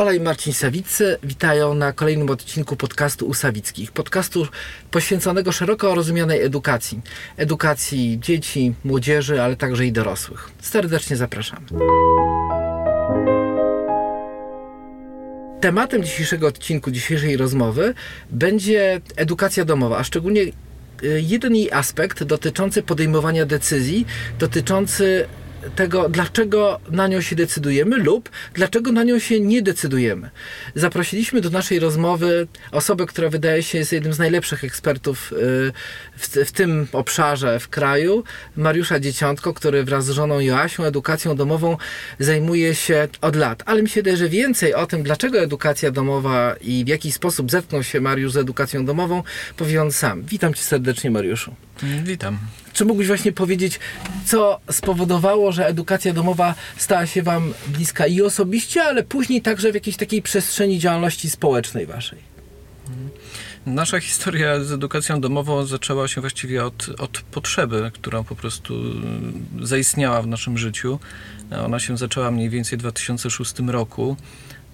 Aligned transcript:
Ola 0.00 0.12
i 0.12 0.20
Marcin 0.20 0.52
Sawicy 0.52 1.18
witają 1.22 1.74
na 1.74 1.92
kolejnym 1.92 2.30
odcinku 2.30 2.76
podcastu 2.76 3.26
u 3.26 3.34
Sawickich. 3.34 3.92
Podcastu 3.92 4.46
poświęconego 4.90 5.52
szeroko 5.52 5.94
rozumianej 5.94 6.42
edukacji. 6.42 7.00
Edukacji 7.36 8.18
dzieci, 8.20 8.74
młodzieży, 8.84 9.42
ale 9.42 9.56
także 9.56 9.86
i 9.86 9.92
dorosłych. 9.92 10.50
Serdecznie 10.60 11.16
zapraszamy. 11.16 11.66
Tematem 15.60 16.04
dzisiejszego 16.04 16.46
odcinku, 16.46 16.90
dzisiejszej 16.90 17.36
rozmowy 17.36 17.94
będzie 18.30 19.00
edukacja 19.16 19.64
domowa, 19.64 19.98
a 19.98 20.04
szczególnie 20.04 20.42
y, 20.42 20.52
jeden 21.02 21.56
jej 21.56 21.72
aspekt 21.72 22.24
dotyczący 22.24 22.82
podejmowania 22.82 23.46
decyzji, 23.46 24.06
dotyczący 24.38 25.26
tego, 25.76 26.08
dlaczego 26.08 26.80
na 26.90 27.06
nią 27.06 27.20
się 27.20 27.36
decydujemy 27.36 27.96
lub 27.96 28.30
dlaczego 28.54 28.92
na 28.92 29.04
nią 29.04 29.18
się 29.18 29.40
nie 29.40 29.62
decydujemy. 29.62 30.30
Zaprosiliśmy 30.74 31.40
do 31.40 31.50
naszej 31.50 31.78
rozmowy 31.78 32.46
osobę, 32.72 33.06
która 33.06 33.28
wydaje 33.28 33.62
się 33.62 33.78
jest 33.78 33.92
jednym 33.92 34.12
z 34.12 34.18
najlepszych 34.18 34.64
ekspertów 34.64 35.32
y, 35.32 35.36
w, 36.16 36.28
w 36.28 36.52
tym 36.52 36.86
obszarze 36.92 37.60
w 37.60 37.68
kraju, 37.68 38.24
Mariusza 38.56 39.00
Dzieciątko, 39.00 39.54
który 39.54 39.84
wraz 39.84 40.04
z 40.06 40.10
żoną 40.10 40.40
Joasią 40.40 40.84
edukacją 40.84 41.36
domową 41.36 41.76
zajmuje 42.18 42.74
się 42.74 43.08
od 43.20 43.36
lat. 43.36 43.62
Ale 43.66 43.82
mi 43.82 43.88
się 43.88 44.00
wydaje, 44.00 44.16
że 44.16 44.28
więcej 44.28 44.74
o 44.74 44.86
tym, 44.86 45.02
dlaczego 45.02 45.40
edukacja 45.40 45.90
domowa 45.90 46.54
i 46.60 46.84
w 46.84 46.88
jaki 46.88 47.12
sposób 47.12 47.50
zetknął 47.50 47.82
się 47.82 48.00
Mariusz 48.00 48.32
z 48.32 48.36
edukacją 48.36 48.84
domową, 48.84 49.22
powie 49.56 49.82
on 49.82 49.92
sam. 49.92 50.22
Witam 50.22 50.54
cię 50.54 50.62
serdecznie, 50.62 51.10
Mariuszu. 51.10 51.54
Witam. 51.82 52.38
Czy 52.72 52.84
mógłbyś 52.84 53.06
właśnie 53.06 53.32
powiedzieć, 53.32 53.80
co 54.26 54.60
spowodowało, 54.70 55.52
że 55.52 55.66
edukacja 55.66 56.12
domowa 56.12 56.54
stała 56.76 57.06
się 57.06 57.22
Wam 57.22 57.54
bliska 57.66 58.06
i 58.06 58.22
osobiście, 58.22 58.82
ale 58.82 59.02
później 59.02 59.42
także 59.42 59.72
w 59.72 59.74
jakiejś 59.74 59.96
takiej 59.96 60.22
przestrzeni 60.22 60.78
działalności 60.78 61.30
społecznej 61.30 61.86
Waszej? 61.86 62.18
Nasza 63.66 64.00
historia 64.00 64.64
z 64.64 64.72
edukacją 64.72 65.20
domową 65.20 65.66
zaczęła 65.66 66.08
się 66.08 66.20
właściwie 66.20 66.64
od, 66.64 66.88
od 66.98 67.20
potrzeby, 67.20 67.90
która 67.94 68.22
po 68.22 68.36
prostu 68.36 68.74
zaistniała 69.62 70.22
w 70.22 70.26
naszym 70.26 70.58
życiu. 70.58 70.98
Ona 71.64 71.80
się 71.80 71.96
zaczęła 71.96 72.30
mniej 72.30 72.50
więcej 72.50 72.78
w 72.78 72.80
2006 72.80 73.54
roku. 73.66 74.16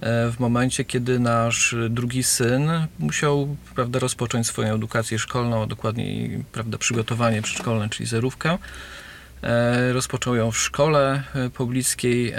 W 0.01 0.35
momencie, 0.39 0.85
kiedy 0.85 1.19
nasz 1.19 1.75
drugi 1.89 2.23
syn 2.23 2.69
musiał 2.99 3.57
prawda, 3.75 3.99
rozpocząć 3.99 4.47
swoją 4.47 4.75
edukację 4.75 5.19
szkolną, 5.19 5.63
a 5.63 5.67
dokładniej 5.67 6.43
prawda, 6.51 6.77
przygotowanie 6.77 7.41
przedszkolne, 7.41 7.89
czyli 7.89 8.09
zerówkę. 8.09 8.57
Rozpoczął 9.93 10.35
ją 10.35 10.51
w 10.51 10.57
szkole 10.57 11.23
pobliskiej, 11.53 12.33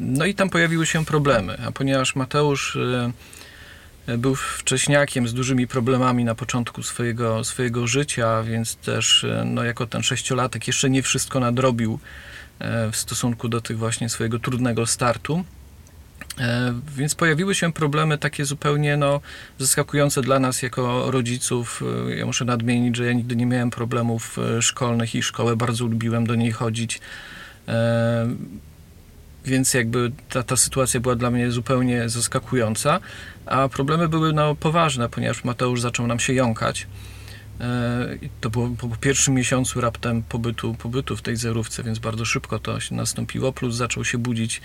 no 0.00 0.24
i 0.24 0.34
tam 0.34 0.50
pojawiły 0.50 0.86
się 0.86 1.04
problemy. 1.04 1.58
A 1.66 1.72
ponieważ 1.72 2.16
Mateusz 2.16 2.78
był 4.18 4.34
wcześniakiem 4.34 5.28
z 5.28 5.34
dużymi 5.34 5.66
problemami 5.66 6.24
na 6.24 6.34
początku 6.34 6.82
swojego, 6.82 7.44
swojego 7.44 7.86
życia, 7.86 8.42
więc 8.42 8.76
też 8.76 9.26
no, 9.44 9.64
jako 9.64 9.86
ten 9.86 10.02
sześciolatek 10.02 10.66
jeszcze 10.66 10.90
nie 10.90 11.02
wszystko 11.02 11.40
nadrobił 11.40 11.98
w 12.92 12.96
stosunku 12.96 13.48
do 13.48 13.60
tych 13.60 13.78
właśnie 13.78 14.08
swojego 14.08 14.38
trudnego 14.38 14.86
startu. 14.86 15.44
Więc 16.96 17.14
pojawiły 17.14 17.54
się 17.54 17.72
problemy 17.72 18.18
takie 18.18 18.44
zupełnie 18.44 18.96
no, 18.96 19.20
zaskakujące 19.58 20.22
dla 20.22 20.38
nas 20.38 20.62
jako 20.62 21.10
rodziców. 21.10 21.82
Ja 22.16 22.26
muszę 22.26 22.44
nadmienić, 22.44 22.96
że 22.96 23.06
ja 23.06 23.12
nigdy 23.12 23.36
nie 23.36 23.46
miałem 23.46 23.70
problemów 23.70 24.36
szkolnych 24.60 25.14
i 25.14 25.22
szkołę 25.22 25.56
bardzo 25.56 25.84
lubiłem 25.86 26.26
do 26.26 26.34
niej 26.34 26.52
chodzić. 26.52 27.00
Więc 29.44 29.74
jakby 29.74 30.12
ta, 30.28 30.42
ta 30.42 30.56
sytuacja 30.56 31.00
była 31.00 31.16
dla 31.16 31.30
mnie 31.30 31.50
zupełnie 31.50 32.08
zaskakująca, 32.08 33.00
a 33.46 33.68
problemy 33.68 34.08
były 34.08 34.32
no, 34.32 34.54
poważne, 34.54 35.08
ponieważ 35.08 35.44
Mateusz 35.44 35.80
zaczął 35.80 36.06
nam 36.06 36.20
się 36.20 36.32
jąkać. 36.32 36.86
I 38.22 38.28
to 38.40 38.50
było 38.50 38.68
po 38.68 38.88
pierwszym 38.88 39.34
miesiącu 39.34 39.80
raptem 39.80 40.22
pobytu, 40.22 40.74
pobytu 40.74 41.16
w 41.16 41.22
tej 41.22 41.36
zerówce, 41.36 41.82
więc 41.82 41.98
bardzo 41.98 42.24
szybko 42.24 42.58
to 42.58 42.78
nastąpiło, 42.90 43.52
plus 43.52 43.74
zaczął 43.74 44.04
się 44.04 44.18
budzić 44.18 44.60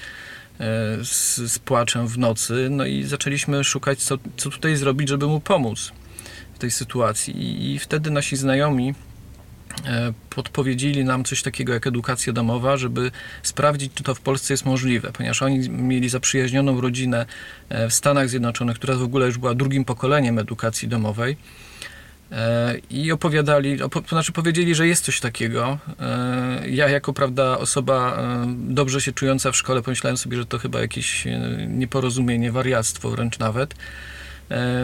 z, 1.03 1.37
z 1.37 1.59
płaczem 1.59 2.07
w 2.07 2.17
nocy, 2.17 2.67
no 2.71 2.85
i 2.85 3.03
zaczęliśmy 3.03 3.63
szukać, 3.63 3.99
co, 3.99 4.17
co 4.37 4.49
tutaj 4.49 4.75
zrobić, 4.75 5.09
żeby 5.09 5.27
mu 5.27 5.39
pomóc 5.39 5.91
w 6.53 6.59
tej 6.59 6.71
sytuacji. 6.71 7.37
I, 7.37 7.73
i 7.73 7.79
wtedy 7.79 8.11
nasi 8.11 8.35
znajomi 8.35 8.93
podpowiedzieli 10.29 11.03
nam 11.03 11.23
coś 11.23 11.41
takiego 11.41 11.73
jak 11.73 11.87
edukacja 11.87 12.33
domowa, 12.33 12.77
żeby 12.77 13.11
sprawdzić, 13.43 13.93
czy 13.93 14.03
to 14.03 14.15
w 14.15 14.21
Polsce 14.21 14.53
jest 14.53 14.65
możliwe, 14.65 15.11
ponieważ 15.11 15.41
oni 15.41 15.69
mieli 15.69 16.09
zaprzyjaźnioną 16.09 16.81
rodzinę 16.81 17.25
w 17.69 17.93
Stanach 17.93 18.29
Zjednoczonych, 18.29 18.75
która 18.75 18.95
w 18.95 19.03
ogóle 19.03 19.25
już 19.25 19.37
była 19.37 19.55
drugim 19.55 19.85
pokoleniem 19.85 20.39
edukacji 20.39 20.87
domowej. 20.87 21.37
I 22.89 23.11
opowiadali, 23.11 23.81
op, 23.81 23.93
to 23.93 24.09
znaczy 24.09 24.31
powiedzieli, 24.31 24.75
że 24.75 24.87
jest 24.87 25.05
coś 25.05 25.19
takiego. 25.19 25.77
Ja, 26.69 26.89
jako 26.89 27.13
prawda, 27.13 27.57
osoba 27.57 28.17
dobrze 28.47 29.01
się 29.01 29.11
czująca 29.11 29.51
w 29.51 29.55
szkole, 29.55 29.81
pomyślałem 29.81 30.17
sobie, 30.17 30.37
że 30.37 30.45
to 30.45 30.59
chyba 30.59 30.81
jakieś 30.81 31.27
nieporozumienie, 31.67 32.51
wariactwo 32.51 33.09
wręcz 33.09 33.39
nawet. 33.39 33.75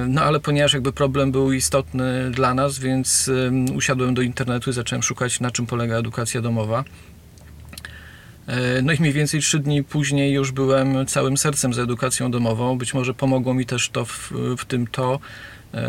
No 0.08 0.22
ale 0.22 0.40
ponieważ 0.40 0.74
jakby 0.74 0.94
problem 0.94 1.32
był 1.32 1.52
istotny 1.52 2.32
dla 2.32 2.54
nas, 2.54 2.80
więc 2.80 3.32
usiadłem 3.76 4.14
do 4.14 4.22
internetu 4.22 4.70
i 4.70 4.74
zacząłem 4.74 5.04
szukać, 5.04 5.40
na 5.40 5.52
czym 5.52 5.66
polega 5.66 5.98
edukacja 5.98 6.42
domowa. 6.42 6.84
No 8.84 8.94
i 8.94 9.00
mniej 9.00 9.14
więcej 9.14 9.42
trzy 9.42 9.60
dni 9.60 9.84
później 9.84 10.34
już 10.34 10.52
byłem 10.52 11.06
całym 11.06 11.38
sercem 11.38 11.74
za 11.74 11.82
edukacją 11.82 12.32
domową. 12.32 12.78
Być 12.78 12.94
może 12.94 13.14
pomogło 13.14 13.54
mi 13.54 13.66
też 13.66 13.90
to 13.90 14.06
w, 14.06 14.32
w 14.58 14.66
tym 14.66 14.88
to, 14.88 15.20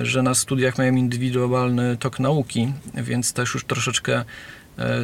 że 0.02 0.22
na 0.22 0.34
studiach 0.34 0.78
miałem 0.78 0.98
indywidualny 0.98 1.96
tok 1.96 2.20
nauki, 2.20 2.72
więc 2.94 3.32
też 3.32 3.54
już 3.54 3.64
troszeczkę 3.64 4.24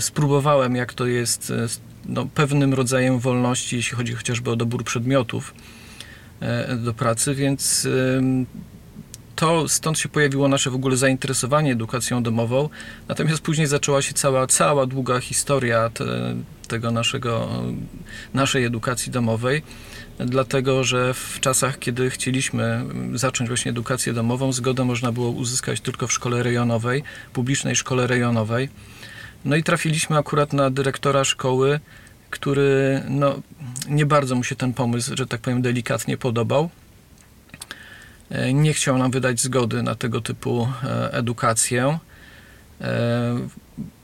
spróbowałem, 0.00 0.76
jak 0.76 0.94
to 0.94 1.06
jest 1.06 1.52
no, 2.06 2.26
pewnym 2.34 2.74
rodzajem 2.74 3.18
wolności, 3.18 3.76
jeśli 3.76 3.96
chodzi 3.96 4.12
chociażby 4.12 4.50
o 4.50 4.56
dobór 4.56 4.84
przedmiotów 4.84 5.54
do 6.78 6.94
pracy, 6.94 7.34
więc 7.34 7.88
to 9.42 9.68
stąd 9.68 9.98
się 9.98 10.08
pojawiło 10.08 10.48
nasze 10.48 10.70
w 10.70 10.74
ogóle 10.74 10.96
zainteresowanie 10.96 11.72
edukacją 11.72 12.22
domową. 12.22 12.68
Natomiast 13.08 13.40
później 13.40 13.66
zaczęła 13.66 14.02
się 14.02 14.14
cała, 14.14 14.46
cała 14.46 14.86
długa 14.86 15.20
historia 15.20 15.90
te, 15.90 16.34
tego 16.68 16.90
naszego, 16.90 17.48
naszej 18.34 18.64
edukacji 18.64 19.12
domowej. 19.12 19.62
Dlatego, 20.18 20.84
że 20.84 21.14
w 21.14 21.40
czasach, 21.40 21.78
kiedy 21.78 22.10
chcieliśmy 22.10 22.84
zacząć 23.14 23.50
właśnie 23.50 23.70
edukację 23.70 24.12
domową, 24.12 24.52
zgodę 24.52 24.84
można 24.84 25.12
było 25.12 25.30
uzyskać 25.30 25.80
tylko 25.80 26.06
w 26.06 26.12
szkole 26.12 26.42
rejonowej, 26.42 27.02
publicznej 27.32 27.76
szkole 27.76 28.06
rejonowej. 28.06 28.68
No 29.44 29.56
i 29.56 29.62
trafiliśmy 29.62 30.18
akurat 30.18 30.52
na 30.52 30.70
dyrektora 30.70 31.24
szkoły, 31.24 31.80
który 32.30 33.02
no, 33.08 33.42
nie 33.88 34.06
bardzo 34.06 34.34
mu 34.34 34.44
się 34.44 34.56
ten 34.56 34.74
pomysł, 34.74 35.16
że 35.16 35.26
tak 35.26 35.40
powiem, 35.40 35.62
delikatnie 35.62 36.16
podobał. 36.16 36.70
Nie 38.54 38.72
chciał 38.72 38.98
nam 38.98 39.10
wydać 39.10 39.40
zgody 39.40 39.82
na 39.82 39.94
tego 39.94 40.20
typu 40.20 40.68
edukację. 41.10 41.98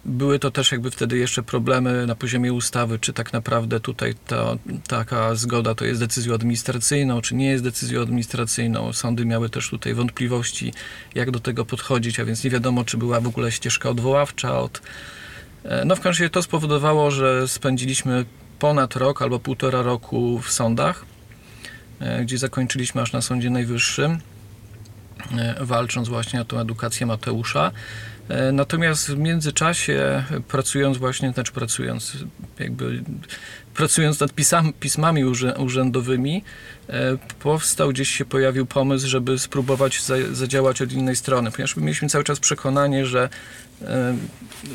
Były 0.05 0.39
to 0.39 0.51
też 0.51 0.73
jakby 0.73 0.91
wtedy 0.91 1.19
jeszcze 1.19 1.43
problemy 1.43 2.07
na 2.07 2.15
poziomie 2.15 2.53
ustawy, 2.53 2.99
czy 2.99 3.13
tak 3.13 3.33
naprawdę 3.33 3.81
tutaj 3.81 4.15
ta, 4.27 4.57
taka 4.89 5.35
zgoda 5.35 5.75
to 5.75 5.85
jest 5.85 6.01
decyzją 6.01 6.35
administracyjną, 6.35 7.21
czy 7.21 7.35
nie 7.35 7.47
jest 7.47 7.65
decyzją 7.65 8.03
administracyjną. 8.03 8.93
Sądy 8.93 9.25
miały 9.25 9.49
też 9.49 9.71
tutaj 9.71 9.95
wątpliwości, 9.95 10.73
jak 11.15 11.31
do 11.31 11.41
tego 11.41 11.65
podchodzić, 11.65 12.21
a 12.21 12.25
więc 12.25 12.45
nie 12.45 12.51
wiadomo, 12.51 12.85
czy 12.85 12.97
była 12.97 13.21
w 13.21 13.27
ogóle 13.27 13.53
ścieżka 13.53 13.91
odwoławcza 13.91 14.61
od. 14.61 14.83
No 15.85 15.97
w 15.97 16.01
każdym 16.01 16.23
razie 16.25 16.31
to 16.31 16.43
spowodowało, 16.43 17.11
że 17.11 17.49
spędziliśmy 17.49 18.25
ponad 18.59 18.97
rok 18.97 19.23
albo 19.23 19.39
półtora 19.39 19.83
roku 19.83 20.39
w 20.39 20.53
sądach, 20.53 21.05
gdzie 22.23 22.39
zakończyliśmy 22.39 23.03
aż 23.03 23.13
na 23.13 23.23
Sądzie 23.23 23.51
Najwyższym, 23.51 24.19
walcząc 25.61 26.09
właśnie 26.09 26.41
o 26.41 26.45
tą 26.45 26.61
edukację 26.61 27.07
Mateusza. 27.07 27.71
Natomiast 28.53 29.11
w 29.11 29.19
międzyczasie, 29.19 30.25
pracując 30.49 30.99
właśnie, 30.99 31.33
znaczy 31.33 31.53
pracując, 31.53 32.17
jakby 32.59 33.03
pracując 33.75 34.21
nad 34.21 34.33
pismami 34.81 35.25
urzędowymi, 35.59 36.45
powstał, 37.41 37.89
gdzieś 37.89 38.09
się 38.09 38.25
pojawił 38.25 38.67
pomysł, 38.67 39.09
żeby 39.09 39.39
spróbować 39.39 40.03
za, 40.03 40.15
zadziałać 40.33 40.83
od 40.83 40.93
innej 40.93 41.17
strony, 41.17 41.51
ponieważ 41.51 41.77
mieliśmy 41.77 42.09
cały 42.09 42.25
czas 42.25 42.41
przekonanie, 42.41 43.07
że, 43.07 43.29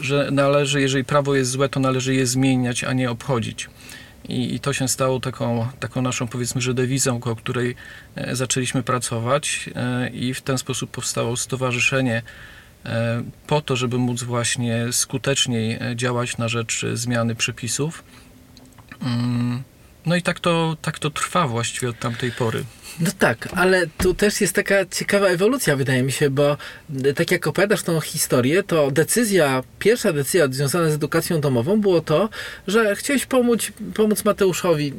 że 0.01 0.29
należy, 0.31 0.81
jeżeli 0.81 1.03
prawo 1.03 1.35
jest 1.35 1.51
złe, 1.51 1.69
to 1.69 1.79
należy 1.79 2.15
je 2.15 2.27
zmieniać, 2.27 2.83
a 2.83 2.93
nie 2.93 3.11
obchodzić. 3.11 3.69
I, 4.29 4.55
I, 4.55 4.59
to 4.59 4.73
się 4.73 4.87
stało 4.87 5.19
taką, 5.19 5.67
taką 5.79 6.01
naszą, 6.01 6.27
powiedzmy, 6.27 6.61
że 6.61 6.73
dewizą, 6.73 7.19
o 7.23 7.35
której 7.35 7.75
zaczęliśmy 8.31 8.83
pracować, 8.83 9.69
i 10.13 10.33
w 10.33 10.41
ten 10.41 10.57
sposób 10.57 10.91
powstało 10.91 11.37
stowarzyszenie 11.37 12.21
po 13.47 13.61
to, 13.61 13.75
żeby 13.75 13.97
móc 13.97 14.23
właśnie 14.23 14.85
skuteczniej 14.91 15.79
działać 15.95 16.37
na 16.37 16.47
rzecz 16.47 16.85
zmiany 16.93 17.35
przepisów. 17.35 18.03
No 20.05 20.15
i 20.15 20.21
tak 20.21 20.39
to, 20.39 20.77
tak 20.81 20.99
to 20.99 21.09
trwa 21.09 21.47
właściwie 21.47 21.89
od 21.89 21.99
tamtej 21.99 22.31
pory. 22.31 22.63
No 22.99 23.09
tak, 23.19 23.49
ale 23.55 23.87
tu 23.97 24.13
też 24.13 24.41
jest 24.41 24.55
taka 24.55 24.85
ciekawa 24.85 25.27
ewolucja, 25.27 25.75
wydaje 25.75 26.03
mi 26.03 26.11
się, 26.11 26.29
bo 26.29 26.57
y, 27.05 27.13
tak 27.13 27.31
jak 27.31 27.47
opowiadasz 27.47 27.83
tą 27.83 27.99
historię, 27.99 28.63
to 28.63 28.91
decyzja, 28.91 29.63
pierwsza 29.79 30.13
decyzja 30.13 30.47
związana 30.51 30.89
z 30.89 30.93
edukacją 30.93 31.41
domową 31.41 31.81
było 31.81 32.01
to, 32.01 32.29
że 32.67 32.95
chciałeś 32.95 33.25
pomóc, 33.25 33.71
pomóc 33.93 34.25
Mateuszowi, 34.25 34.93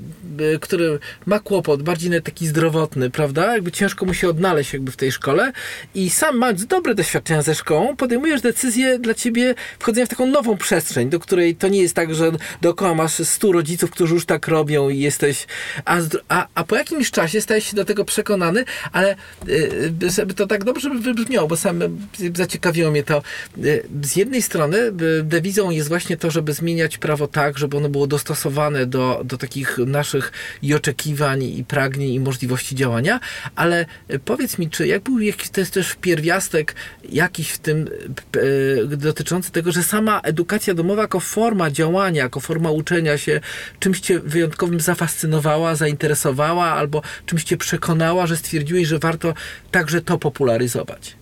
y, 0.55 0.59
który 0.59 0.99
ma 1.27 1.39
kłopot, 1.39 1.83
bardziej 1.83 2.23
taki 2.23 2.47
zdrowotny, 2.47 3.11
prawda? 3.11 3.53
Jakby 3.53 3.73
ciężko 3.73 4.07
mu 4.07 4.15
się 4.15 4.29
odnaleźć 4.29 4.73
jakby 4.73 4.93
w 4.93 4.97
tej 4.97 5.13
szkole 5.13 5.53
i 5.95 6.11
sam 6.11 6.39
mając 6.39 6.67
dobre 6.67 6.95
doświadczenia 6.95 7.43
ze 7.43 7.55
szkołą, 7.55 7.97
podejmujesz 7.97 8.41
decyzję 8.41 8.99
dla 8.99 9.15
ciebie 9.15 9.55
wchodzenia 9.79 10.07
w 10.07 10.09
taką 10.09 10.27
nową 10.27 10.57
przestrzeń, 10.57 11.11
do 11.11 11.21
której 11.21 11.57
to 11.57 11.69
nie 11.69 11.83
jest 11.83 11.95
tak, 11.95 12.15
że 12.15 12.33
dookoła 12.63 12.95
masz 12.95 13.13
stu 13.13 13.53
rodziców, 13.53 13.91
którzy 13.91 14.15
już 14.15 14.27
tak 14.27 14.49
robią 14.49 14.89
jesteś, 15.01 15.47
a, 15.85 15.99
a, 16.29 16.49
a 16.55 16.65
po 16.65 16.77
jakimś 16.77 17.11
czasie 17.11 17.41
stajesz 17.41 17.65
się 17.65 17.77
do 17.77 17.85
tego 17.85 18.05
przekonany, 18.05 18.65
ale 18.93 19.17
y, 19.49 19.93
żeby 20.17 20.35
to 20.35 20.47
tak 20.47 20.65
dobrze 20.65 20.91
wybrzmiało, 20.91 21.49
bo 21.49 21.57
sam 21.57 21.83
y, 21.83 21.89
zaciekawiło 22.35 22.91
mnie 22.91 23.03
to. 23.03 23.23
Y, 23.65 23.89
Z 24.03 24.17
jednej 24.17 24.43
strony 24.43 24.79
y, 24.79 25.23
dewizą 25.23 25.71
jest 25.71 25.89
właśnie 25.89 26.17
to, 26.17 26.31
żeby 26.31 26.53
zmieniać 26.53 26.99
prawo 26.99 27.29
tak, 27.29 27.59
żeby 27.59 27.77
ono 27.77 27.89
było 27.89 28.07
dostosowane 28.07 28.87
do, 28.87 29.23
do 29.25 29.39
takich 29.39 29.79
naszych 29.79 30.33
i 30.63 30.75
oczekiwań, 30.75 31.43
i 31.43 31.65
pragnień, 31.65 32.13
i 32.13 32.21
możliwości 32.21 32.75
działania, 32.75 33.21
ale 33.57 33.87
y, 34.11 34.19
powiedz 34.19 34.59
mi, 34.59 34.71
czy 34.71 34.87
jak 34.87 35.03
był 35.03 35.21
jakiś 35.21 35.51
to 35.51 35.61
jest 35.61 35.75
też 35.75 35.95
pierwiastek 36.01 36.75
jakiś 37.09 37.51
w 37.51 37.59
tym 37.59 37.89
y, 38.37 38.97
dotyczący 38.97 39.53
tego, 39.53 39.73
że 39.73 39.83
sama 39.83 40.21
edukacja 40.21 40.75
domowa 40.75 41.03
jako 41.03 41.21
forma 41.21 41.71
działania, 41.71 42.23
jako 42.23 42.41
forma 42.41 42.71
uczenia 42.71 43.19
się, 43.19 43.41
czymś 43.81 44.01
wyjątkowym 44.25 44.81
zafascynowała, 44.85 45.75
zainteresowała, 45.77 46.65
albo 46.65 47.03
czymś 47.27 47.45
cię 47.45 47.57
przekonała, 47.57 48.27
że 48.27 48.37
stwierdziłeś, 48.37 48.89
że 48.89 48.99
warto 48.99 49.35
także 49.71 50.01
to 50.01 50.19
popularyzować. 50.19 51.17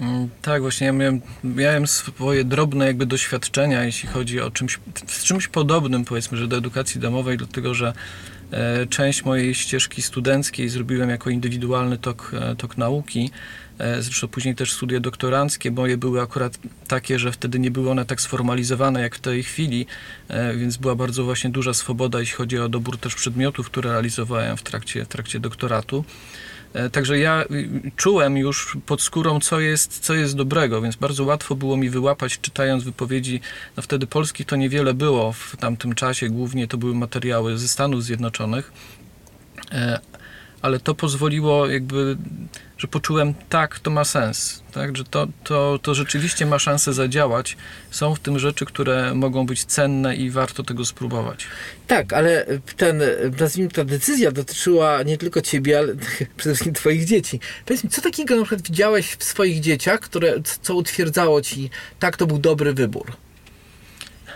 Mm, 0.00 0.28
Tak, 0.42 0.62
właśnie 0.62 0.86
ja 0.86 0.92
miałem, 0.92 1.20
miałem 1.44 1.86
swoje 1.86 2.44
drobne 2.44 2.86
jakby 2.86 3.06
doświadczenia, 3.06 3.84
jeśli 3.84 4.08
chodzi 4.08 4.40
o 4.40 4.50
czymś, 4.50 4.78
z 5.06 5.24
czymś 5.24 5.48
podobnym 5.48 6.04
powiedzmy, 6.04 6.38
że 6.38 6.48
do 6.48 6.56
edukacji 6.56 7.00
domowej, 7.00 7.36
dlatego 7.38 7.74
że 7.74 7.92
e, 8.50 8.86
część 8.86 9.24
mojej 9.24 9.54
ścieżki 9.54 10.02
studenckiej 10.02 10.68
zrobiłem 10.68 11.10
jako 11.10 11.30
indywidualny 11.30 11.98
tok, 11.98 12.32
e, 12.40 12.56
tok 12.56 12.78
nauki. 12.78 13.30
E, 13.80 14.02
zresztą 14.02 14.28
później 14.28 14.54
też 14.54 14.72
studia 14.72 15.00
doktoranckie 15.00 15.70
moje 15.70 15.96
były 15.96 16.22
akurat 16.22 16.58
takie, 16.88 17.18
że 17.18 17.32
wtedy 17.32 17.58
nie 17.58 17.70
były 17.70 17.90
one 17.90 18.04
tak 18.04 18.20
sformalizowane 18.20 19.00
jak 19.00 19.16
w 19.16 19.20
tej 19.20 19.42
chwili, 19.42 19.86
e, 20.28 20.56
więc 20.56 20.76
była 20.76 20.94
bardzo 20.94 21.24
właśnie 21.24 21.50
duża 21.50 21.74
swoboda, 21.74 22.20
jeśli 22.20 22.36
chodzi 22.36 22.58
o 22.58 22.68
dobór 22.68 22.98
też 22.98 23.14
przedmiotów, 23.14 23.66
które 23.66 23.90
realizowałem 23.90 24.56
w 24.56 24.62
trakcie, 24.62 25.04
w 25.04 25.08
trakcie 25.08 25.40
doktoratu. 25.40 26.04
E, 26.72 26.90
Także 26.90 27.18
ja 27.18 27.44
y, 27.50 27.90
czułem 27.96 28.36
już 28.36 28.76
pod 28.86 29.02
skórą, 29.02 29.40
co 29.40 29.60
jest, 29.60 29.98
co 29.98 30.14
jest 30.14 30.36
dobrego, 30.36 30.80
więc 30.80 30.96
bardzo 30.96 31.24
łatwo 31.24 31.54
było 31.54 31.76
mi 31.76 31.90
wyłapać, 31.90 32.40
czytając 32.40 32.84
wypowiedzi. 32.84 33.40
No 33.76 33.82
wtedy 33.82 34.06
polskich 34.06 34.46
to 34.46 34.56
niewiele 34.56 34.94
było 34.94 35.32
w 35.32 35.56
tamtym 35.56 35.94
czasie, 35.94 36.28
głównie 36.28 36.68
to 36.68 36.78
były 36.78 36.94
materiały 36.94 37.58
ze 37.58 37.68
Stanów 37.68 38.04
Zjednoczonych, 38.04 38.72
ale 40.62 40.80
to 40.80 40.94
pozwoliło 40.94 41.66
jakby, 41.66 42.16
że 42.78 42.88
poczułem, 42.88 43.34
tak, 43.48 43.78
to 43.78 43.90
ma 43.90 44.04
sens, 44.04 44.62
tak, 44.72 44.96
że 44.96 45.04
to, 45.04 45.28
to, 45.44 45.78
to 45.82 45.94
rzeczywiście 45.94 46.46
ma 46.46 46.58
szansę 46.58 46.92
zadziałać. 46.92 47.56
Są 47.90 48.14
w 48.14 48.20
tym 48.20 48.38
rzeczy, 48.38 48.64
które 48.64 49.14
mogą 49.14 49.46
być 49.46 49.64
cenne 49.64 50.16
i 50.16 50.30
warto 50.30 50.62
tego 50.62 50.84
spróbować. 50.84 51.46
Tak, 51.86 52.12
ale 52.12 52.46
ten, 52.76 53.02
nazwijmy 53.40 53.70
ta 53.70 53.84
decyzja 53.84 54.32
dotyczyła 54.32 55.02
nie 55.02 55.18
tylko 55.18 55.40
ciebie, 55.40 55.78
ale 55.78 55.94
przede 56.36 56.54
wszystkim 56.54 56.74
twoich 56.74 57.04
dzieci. 57.04 57.40
Powiedz 57.66 57.84
mi, 57.84 57.90
co 57.90 58.02
takiego 58.02 58.36
na 58.36 58.42
przykład 58.42 58.62
widziałeś 58.62 59.16
w 59.16 59.24
swoich 59.24 59.60
dzieciach, 59.60 60.00
które, 60.00 60.34
co 60.62 60.74
utwierdzało 60.74 61.42
ci, 61.42 61.70
tak, 61.98 62.16
to 62.16 62.26
był 62.26 62.38
dobry 62.38 62.74
wybór? 62.74 63.12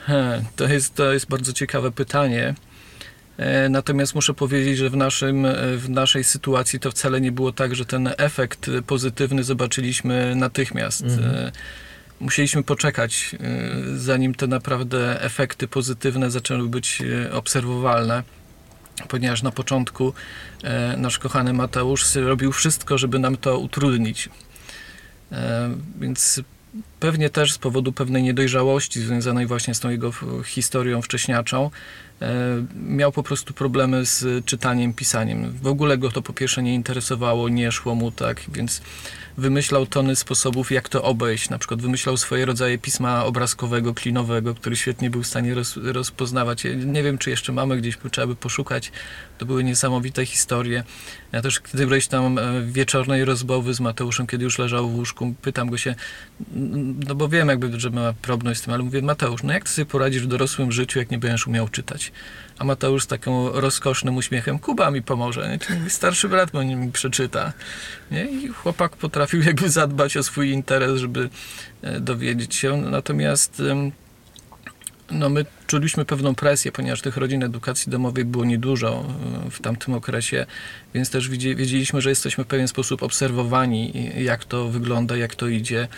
He, 0.06 0.44
To 0.56 0.68
jest, 0.68 0.94
to 0.94 1.12
jest 1.12 1.26
bardzo 1.26 1.52
ciekawe 1.52 1.92
pytanie. 1.92 2.54
E, 3.36 3.68
Natomiast 3.68 4.14
muszę 4.14 4.34
powiedzieć, 4.34 4.78
że 4.78 4.90
w, 4.90 4.96
naszym, 4.96 5.46
e, 5.46 5.76
w 5.76 5.90
naszej 5.90 6.24
sytuacji 6.24 6.80
to 6.80 6.90
wcale 6.90 7.20
nie 7.20 7.32
było 7.32 7.52
tak, 7.52 7.74
że 7.74 7.84
ten 7.84 8.10
efekt 8.18 8.70
pozytywny 8.86 9.44
zobaczyliśmy 9.44 10.34
natychmiast. 10.34 11.02
Mhm. 11.02 11.34
E, 11.34 11.52
Musieliśmy 12.20 12.62
poczekać, 12.62 13.36
zanim 13.96 14.34
te 14.34 14.46
naprawdę 14.46 15.22
efekty 15.22 15.68
pozytywne 15.68 16.30
zaczęły 16.30 16.68
być 16.68 17.02
obserwowalne, 17.32 18.22
ponieważ 19.08 19.42
na 19.42 19.50
początku 19.50 20.12
e, 20.62 20.96
nasz 20.96 21.18
kochany 21.18 21.52
Mateusz 21.52 22.14
robił 22.14 22.52
wszystko, 22.52 22.98
żeby 22.98 23.18
nam 23.18 23.36
to 23.36 23.58
utrudnić. 23.58 24.28
E, 25.32 25.70
Więc 26.00 26.40
pewnie 27.00 27.30
też 27.30 27.52
z 27.52 27.58
powodu 27.58 27.92
pewnej 27.92 28.22
niedojrzałości 28.22 29.00
związanej 29.00 29.46
właśnie 29.46 29.74
z 29.74 29.80
tą 29.80 29.90
jego 29.90 30.08
f- 30.08 30.24
historią 30.46 31.02
wcześniaczą, 31.02 31.70
e, 32.22 32.34
miał 32.86 33.12
po 33.12 33.22
prostu 33.22 33.54
problemy 33.54 34.06
z 34.06 34.44
czytaniem, 34.44 34.92
pisaniem. 34.94 35.52
W 35.62 35.66
ogóle 35.66 35.98
go 35.98 36.10
to 36.10 36.22
po 36.22 36.32
pierwsze 36.32 36.62
nie 36.62 36.74
interesowało, 36.74 37.48
nie 37.48 37.72
szło 37.72 37.94
mu 37.94 38.10
tak, 38.10 38.40
więc 38.52 38.82
wymyślał 39.38 39.86
tony 39.86 40.16
sposobów, 40.16 40.72
jak 40.72 40.88
to 40.88 41.02
obejść. 41.02 41.50
Na 41.50 41.58
przykład 41.58 41.82
wymyślał 41.82 42.16
swoje 42.16 42.44
rodzaje 42.46 42.78
pisma 42.78 43.24
obrazkowego, 43.24 43.94
klinowego, 43.94 44.54
który 44.54 44.76
świetnie 44.76 45.10
był 45.10 45.22
w 45.22 45.26
stanie 45.26 45.54
roz, 45.54 45.76
rozpoznawać. 45.76 46.64
Nie 46.86 47.02
wiem, 47.02 47.18
czy 47.18 47.30
jeszcze 47.30 47.52
mamy 47.52 47.76
gdzieś, 47.76 47.98
trzeba 48.10 48.26
by 48.26 48.36
poszukać. 48.36 48.92
To 49.38 49.46
były 49.46 49.64
niesamowite 49.64 50.26
historie. 50.26 50.84
Ja 51.32 51.42
też 51.42 51.60
któreś 51.60 52.06
tam 52.06 52.38
e, 52.38 52.62
wieczornej 52.62 53.24
rozmowy 53.24 53.74
z 53.74 53.80
Mateuszem, 53.80 54.26
kiedy 54.26 54.44
już 54.44 54.58
leżał 54.58 54.90
w 54.90 54.94
łóżku, 54.94 55.34
pytam 55.42 55.70
go 55.70 55.78
się, 55.78 55.94
no 57.06 57.14
bo 57.14 57.28
wiem 57.28 57.48
jakby, 57.48 57.80
że 57.80 57.90
ma 57.90 58.12
problem 58.12 58.54
z 58.54 58.62
tym, 58.62 58.74
ale 58.74 58.82
mówię, 58.82 59.02
Mateusz, 59.02 59.42
no 59.42 59.52
jak 59.52 59.64
ty 59.64 59.70
sobie 59.70 59.86
poradzisz 59.86 60.22
w 60.22 60.26
dorosłym 60.26 60.72
życiu, 60.72 60.98
jak 60.98 61.10
nie 61.10 61.18
będziesz 61.18 61.46
umiał 61.46 61.68
czytać? 61.68 62.12
A 62.58 62.64
Mateusz 62.64 63.04
z 63.04 63.06
taką 63.06 63.52
rozkosznym 63.52 64.16
uśmiechem, 64.16 64.58
Kuba 64.58 64.90
mi 64.90 65.02
pomoże, 65.02 65.48
nie? 65.48 65.58
czyli 65.58 65.90
starszy 65.90 66.28
brat 66.28 66.54
mi 66.54 66.92
przeczyta. 66.92 67.52
Nie? 68.10 68.24
I 68.24 68.48
chłopak 68.48 68.96
potrafił 68.96 69.42
jakby 69.42 69.70
zadbać 69.70 70.16
o 70.16 70.22
swój 70.22 70.50
interes, 70.50 71.00
żeby 71.00 71.28
e, 71.82 72.00
dowiedzieć 72.00 72.54
się. 72.54 72.76
Natomiast 72.76 73.62
no 75.10 75.28
my 75.28 75.44
czuliśmy 75.66 76.04
pewną 76.04 76.34
presję, 76.34 76.72
ponieważ 76.72 77.00
tych 77.00 77.16
rodzin 77.16 77.42
edukacji 77.42 77.92
domowej 77.92 78.24
było 78.24 78.44
niedużo 78.44 79.04
e, 79.46 79.50
w 79.50 79.60
tamtym 79.60 79.94
okresie, 79.94 80.46
więc 80.94 81.10
też 81.10 81.28
wiedzieliśmy, 81.28 82.00
że 82.00 82.10
jesteśmy 82.10 82.44
w 82.44 82.46
pewien 82.46 82.68
sposób 82.68 83.02
obserwowani, 83.02 84.10
jak 84.16 84.44
to 84.44 84.68
wygląda, 84.68 85.16
jak 85.16 85.34
to 85.34 85.48
idzie. 85.48 85.88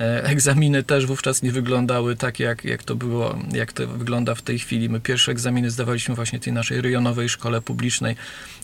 E, 0.00 0.24
Egzaminy 0.24 0.82
też 0.82 1.06
wówczas 1.06 1.42
nie 1.42 1.52
wyglądały 1.52 2.16
tak, 2.16 2.40
jak, 2.40 2.64
jak 2.64 2.82
to 2.82 2.94
było, 2.94 3.38
jak 3.52 3.72
to 3.72 3.86
wygląda 3.86 4.34
w 4.34 4.42
tej 4.42 4.58
chwili. 4.58 4.88
My 4.88 5.00
pierwsze 5.00 5.32
egzaminy 5.32 5.70
zdawaliśmy 5.70 6.14
właśnie 6.14 6.40
tej 6.40 6.52
naszej 6.52 6.80
rejonowej 6.80 7.28
szkole 7.28 7.60
publicznej 7.60 8.16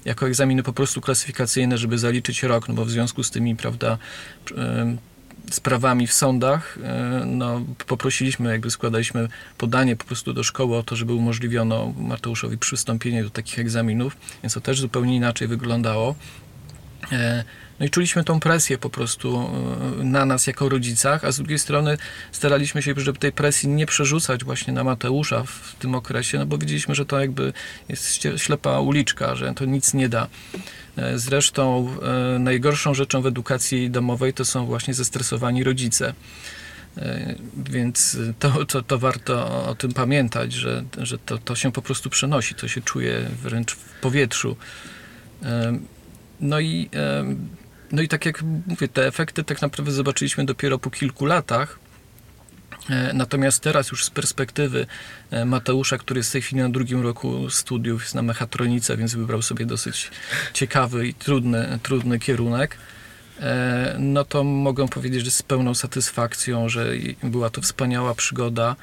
jako 0.05 0.27
egzaminy 0.27 0.63
po 0.63 0.73
prostu 0.73 1.01
klasyfikacyjne, 1.01 1.79
żeby 1.79 1.99
zaliczyć 1.99 2.43
rok, 2.43 2.69
no 2.69 2.75
bo 2.75 2.85
w 2.85 2.91
związku 2.91 3.23
z 3.23 3.31
tymi, 3.31 3.57
prawda, 3.57 3.99
sprawami 5.51 6.07
w 6.07 6.13
sądach, 6.13 6.79
e, 6.83 7.23
no, 7.27 7.63
poprosiliśmy, 7.87 8.51
jakby 8.51 8.71
składaliśmy 8.71 9.29
podanie 9.59 9.97
po 9.97 10.05
prostu 10.05 10.33
do 10.33 10.43
szkoły 10.43 10.77
o 10.77 10.83
to, 10.83 10.97
żeby 10.97 11.15
umożliwiono 11.15 11.93
Mateuszowi 11.99 12.59
przystąpienie 12.59 13.25
do 13.25 13.31
takich 13.31 13.59
egzaminów, 13.59 14.17
więc 14.43 14.55
to 14.55 14.61
też 14.61 14.81
zupełnie 14.81 15.17
inaczej 15.17 15.49
wyglądało. 15.49 16.15
E, 17.13 17.45
No 17.81 17.87
i 17.87 17.91
czuliśmy 17.91 18.25
tą 18.25 18.41
presję 18.41 18.79
po 18.79 18.91
prostu 18.91 19.51
e, 20.01 20.05
na 20.05 20.25
nas 20.25 20.47
jako 20.47 20.69
rodzicach, 20.69 21.25
a 21.25 21.33
z 21.33 21.37
drugiej 21.37 21.59
strony 21.59 21.99
staraliśmy 22.33 22.83
się, 22.83 22.95
żeby 22.97 23.19
tej 23.19 23.33
presji 23.33 23.69
nie 23.69 23.87
przerzucać 23.87 24.45
właśnie 24.45 24.73
na 24.73 24.85
Mateusza 24.85 25.43
w 25.43 25.75
tym 25.79 25.95
okresie, 25.95 26.39
no 26.39 26.47
bo 26.47 26.59
wiedzieliśmy, 26.59 26.95
że 26.95 27.07
to 27.07 27.21
jakby 27.21 27.53
jest 27.89 28.29
ślepa 28.37 28.81
uliczka, 28.81 29.35
że 29.37 29.55
to 29.55 29.65
nic 29.65 29.95
nie 29.95 30.09
da. 30.09 30.29
E, 30.97 31.19
Zresztą 31.19 31.97
najgorszą 32.39 32.95
rzeczą 32.95 33.23
w 33.23 33.27
edukacji 33.27 33.91
domowej 33.91 34.33
to 34.33 34.45
są 34.45 34.67
właśnie 34.67 34.95
zestresowani 34.95 35.65
rodzice. 35.65 36.15
Więc 37.57 38.17
to, 38.39 38.65
to, 38.65 38.83
to 38.83 38.99
warto 38.99 39.67
o 39.67 39.75
tym 39.75 39.93
pamiętać, 39.93 40.53
że, 40.53 40.85
że 40.99 41.19
to, 41.19 41.39
to 41.39 41.55
się 41.55 41.73
po 41.73 41.83
prostu 41.83 42.11
przenosi, 42.11 42.55
to 42.55 42.69
się 42.69 42.81
czuje 42.81 43.29
wręcz 43.43 43.73
w 43.73 44.01
powietrzu. 44.01 44.57
No 46.43 46.61
i, 46.61 46.91
no 47.93 48.03
i 48.03 48.09
tak 48.09 48.27
jak 48.27 48.43
mówię, 48.67 48.89
te 48.89 49.07
efekty 49.07 49.45
tak 49.45 49.63
naprawdę 49.63 49.93
zobaczyliśmy 49.93 50.45
dopiero 50.45 50.79
po 50.79 50.91
kilku 50.91 51.27
latach. 51.27 51.79
E, 52.91 53.13
Natomiast 53.13 53.63
teraz 53.63 53.91
już 53.91 54.05
z 54.05 54.11
perspektywy 54.11 54.87
e, 55.31 55.45
Mateusza, 55.45 55.99
który 55.99 56.19
jest 56.19 56.29
w 56.29 56.33
tej 56.33 56.43
chwili 56.43 56.63
na 56.63 56.69
drugim 56.69 57.03
roku 57.03 57.51
studiów, 57.51 58.03
jest 58.03 58.15
na 58.15 58.23
mechatronice, 58.23 58.97
więc 58.97 59.15
wybrał 59.15 59.43
sobie 59.43 59.67
dosyć 59.67 60.11
ciekawy 60.53 61.07
i 61.09 61.15
trudny, 61.15 61.79
trudny 61.83 62.19
kierunek, 62.19 62.77
e, 63.41 63.97
no 63.99 64.25
to 64.25 64.45
mogę 64.45 64.89
powiedzieć, 64.89 65.25
że 65.25 65.31
z 65.31 65.43
pełną 65.43 65.75
satysfakcją, 65.75 66.69
że 66.69 66.93
była 67.23 67.51
to 67.51 67.61
wspaniała 67.61 68.15
przygoda, 68.15 68.77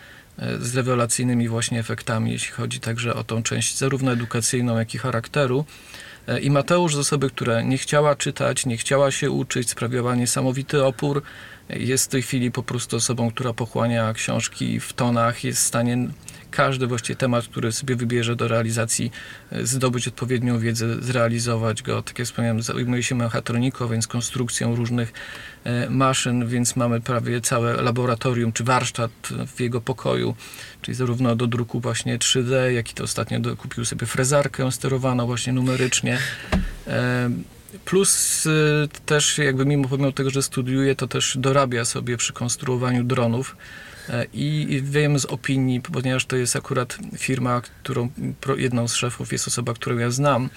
z 0.60 0.76
rewelacyjnymi 0.76 1.48
właśnie 1.48 1.80
efektami, 1.80 2.32
jeśli 2.32 2.52
chodzi 2.52 2.80
także 2.80 3.14
o 3.16 3.24
tą 3.24 3.44
część 3.44 3.78
zarówno 3.78 4.12
edukacyjną, 4.12 4.78
jak 4.78 4.96
i 4.96 4.98
charakteru. 4.98 5.66
E, 6.30 6.40
I 6.40 6.50
Mateusz 6.50 6.96
z 6.96 6.98
osoby, 6.98 7.30
która 7.30 7.62
nie 7.62 7.78
chciała 7.78 8.16
czytać, 8.16 8.66
nie 8.66 8.78
chciała 8.78 9.12
się 9.12 9.32
uczyć, 9.32 9.70
sprawiała 9.70 10.16
niesamowity 10.16 10.84
opór, 10.84 11.22
e, 11.70 11.80
jest 11.80 12.06
w 12.06 12.08
tej 12.08 12.22
chwili 12.22 12.52
po 12.52 12.64
prostu 12.64 12.96
osobą, 12.96 13.32
która 13.32 13.54
pochłania 13.54 14.14
książki 14.14 14.80
w 14.80 14.94
tonach, 14.94 15.44
jest 15.44 15.60
w 15.60 15.68
stanie 15.68 15.98
każdy 16.52 16.88
właściwie 16.88 17.16
temat, 17.16 17.46
który 17.46 17.72
sobie 17.72 17.96
wybierze 17.96 18.36
do 18.36 18.48
realizacji, 18.48 19.12
e, 19.52 19.66
zdobyć 19.66 20.08
odpowiednią 20.08 20.60
wiedzę, 20.60 21.02
zrealizować 21.02 21.82
go. 21.82 22.02
Tak 22.02 22.20
jak 22.20 22.28
wspomniałem, 22.28 22.62
zajmuje 22.62 23.04
się 23.04 23.16
mechatroniką, 23.16 23.88
więc 23.88 24.08
konstrukcją 24.08 24.76
różnych 24.76 25.14
e, 25.64 25.90
maszyn, 25.90 26.48
więc 26.48 26.76
mamy 26.76 27.02
prawie 27.02 27.42
całe 27.42 27.82
laboratorium 27.82 28.52
czy 28.52 28.64
warsztat 28.64 29.12
w 29.48 29.60
jego 29.60 29.82
pokoju, 29.82 30.36
czyli 30.82 30.96
zarówno 30.96 31.36
do 31.36 31.48
druku 31.48 31.80
właśnie 31.80 32.18
3D, 32.18 32.52
jak 32.68 32.92
i 32.92 32.94
to 32.94 33.04
ostatnio 33.04 33.56
kupił 33.56 33.86
sobie 33.86 34.08
frezarkę 34.08 34.72
sterowaną 34.72 35.26
właśnie 35.26 35.54
numerycznie. 35.54 36.18
E, 36.88 37.30
Plus 37.86 38.48
też 39.06 39.38
jakby 39.38 39.66
mimo 39.66 39.88
pomimo 39.88 40.12
tego, 40.12 40.30
że 40.30 40.44
studiuje, 40.44 40.96
to 40.96 41.08
też 41.08 41.38
dorabia 41.38 41.86
sobie 41.86 42.18
przy 42.18 42.34
konstruowaniu 42.34 43.04
dronów. 43.04 43.56
E, 44.10 44.26
I 44.34 44.82
wiem 44.84 45.20
z 45.20 45.26
opinii, 45.26 45.82
ponieważ 45.82 46.26
to 46.26 46.36
jest 46.36 46.56
akurat 46.56 46.98
firma, 47.18 47.62
którą 47.62 48.10
jedną 48.58 48.88
z 48.88 48.96
szefów 48.96 49.32
jest 49.32 49.48
osoba, 49.48 49.74
którą 49.74 49.98
ja 49.98 50.12
znam, 50.12 50.50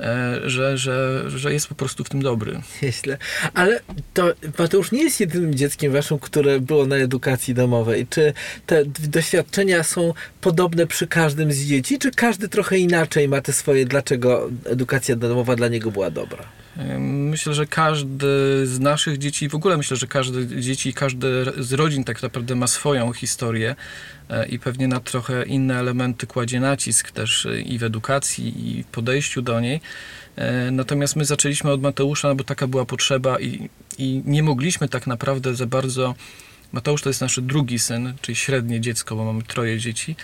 e, 0.00 0.40
że, 0.44 0.78
że, 0.78 1.24
że 1.30 1.52
jest 1.52 1.68
po 1.68 1.74
prostu 1.74 2.04
w 2.04 2.08
tym 2.08 2.22
dobry. 2.22 2.60
Nieźle. 2.82 3.18
Ale 3.54 3.80
to 4.14 4.34
Mateusz 4.58 4.92
nie 4.92 5.02
jest 5.02 5.20
jedynym 5.20 5.54
dzieckiem 5.54 5.92
waszym, 5.92 6.18
które 6.18 6.60
było 6.60 6.86
na 6.86 6.96
edukacji 6.96 7.54
domowej. 7.54 8.06
Czy 8.06 8.32
te 8.66 8.84
doświadczenia 8.84 9.82
są 9.82 10.14
podobne 10.40 10.86
przy 10.86 11.06
każdym 11.06 11.52
z 11.52 11.64
dzieci, 11.64 11.98
czy 11.98 12.10
każdy 12.10 12.48
trochę 12.48 12.78
inaczej 12.78 13.28
ma 13.28 13.40
te 13.40 13.52
swoje, 13.52 13.86
dlaczego 13.86 14.50
edukacja 14.64 15.16
domowa 15.16 15.56
dla 15.56 15.68
niego 15.68 15.90
była 15.90 16.10
dobra? 16.10 16.58
Myślę, 16.98 17.54
że 17.54 17.66
każdy 17.66 18.26
z 18.66 18.80
naszych 18.80 19.18
dzieci, 19.18 19.48
w 19.48 19.54
ogóle 19.54 19.76
myślę, 19.76 19.96
że 19.96 20.06
każde 20.06 20.60
dzieci, 20.60 20.94
każdy 20.94 21.44
z 21.58 21.72
rodzin 21.72 22.04
tak 22.04 22.22
naprawdę 22.22 22.54
ma 22.54 22.66
swoją 22.66 23.12
historię 23.12 23.76
e, 24.28 24.48
i 24.48 24.58
pewnie 24.58 24.88
na 24.88 25.00
trochę 25.00 25.44
inne 25.44 25.78
elementy 25.78 26.26
kładzie 26.26 26.60
nacisk 26.60 27.10
też 27.10 27.46
e, 27.46 27.60
i 27.60 27.78
w 27.78 27.82
edukacji, 27.82 28.78
i 28.78 28.82
w 28.82 28.86
podejściu 28.86 29.42
do 29.42 29.60
niej. 29.60 29.80
E, 30.36 30.70
Natomiast 30.70 31.16
my 31.16 31.24
zaczęliśmy 31.24 31.70
od 31.70 31.82
Mateusza, 31.82 32.28
no 32.28 32.34
bo 32.34 32.44
taka 32.44 32.66
była 32.66 32.84
potrzeba 32.84 33.40
i, 33.40 33.68
i 33.98 34.22
nie 34.24 34.42
mogliśmy 34.42 34.88
tak 34.88 35.06
naprawdę 35.06 35.54
za 35.54 35.66
bardzo. 35.66 36.14
Mateusz 36.72 37.02
to 37.02 37.10
jest 37.10 37.20
nasz 37.20 37.40
drugi 37.40 37.78
syn, 37.78 38.14
czyli 38.20 38.36
średnie 38.36 38.80
dziecko, 38.80 39.16
bo 39.16 39.24
mamy 39.24 39.42
troje 39.42 39.78
dzieci. 39.78 40.16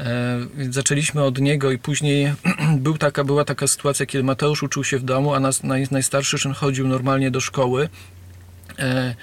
E, 0.00 0.38
Więc 0.56 0.74
zaczęliśmy 0.74 1.22
od 1.22 1.38
niego 1.38 1.72
i 1.72 1.78
później 1.78 2.32
był 2.76 2.98
taka, 2.98 3.24
była 3.24 3.44
taka 3.44 3.66
sytuacja, 3.66 4.06
kiedy 4.06 4.24
Mateusz 4.24 4.62
uczył 4.62 4.84
się 4.84 4.98
w 4.98 5.02
domu, 5.02 5.34
a 5.34 5.40
nas, 5.40 5.62
naj, 5.62 5.86
najstarszy 5.90 6.38
syn 6.38 6.52
chodził 6.52 6.88
normalnie 6.88 7.30
do 7.30 7.40
szkoły. 7.40 7.88
E, 8.78 9.14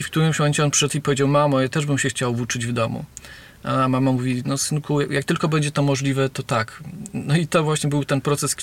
I 0.00 0.02
w 0.02 0.06
którymś 0.06 0.38
momencie 0.38 0.64
on 0.64 0.70
przyszedł 0.70 0.98
i 0.98 1.00
powiedział, 1.00 1.28
mamo, 1.28 1.60
ja 1.60 1.68
też 1.68 1.86
bym 1.86 1.98
się 1.98 2.08
chciał 2.08 2.32
uczyć 2.32 2.66
w 2.66 2.72
domu. 2.72 3.04
A 3.64 3.88
mama 3.88 4.12
mówi, 4.12 4.42
no 4.46 4.58
synku, 4.58 5.00
jak 5.00 5.24
tylko 5.24 5.48
będzie 5.48 5.70
to 5.70 5.82
możliwe, 5.82 6.28
to 6.28 6.42
tak. 6.42 6.82
No 7.14 7.36
i 7.36 7.46
to 7.46 7.64
właśnie 7.64 7.90
był 7.90 8.04
ten 8.04 8.20
proces, 8.20 8.56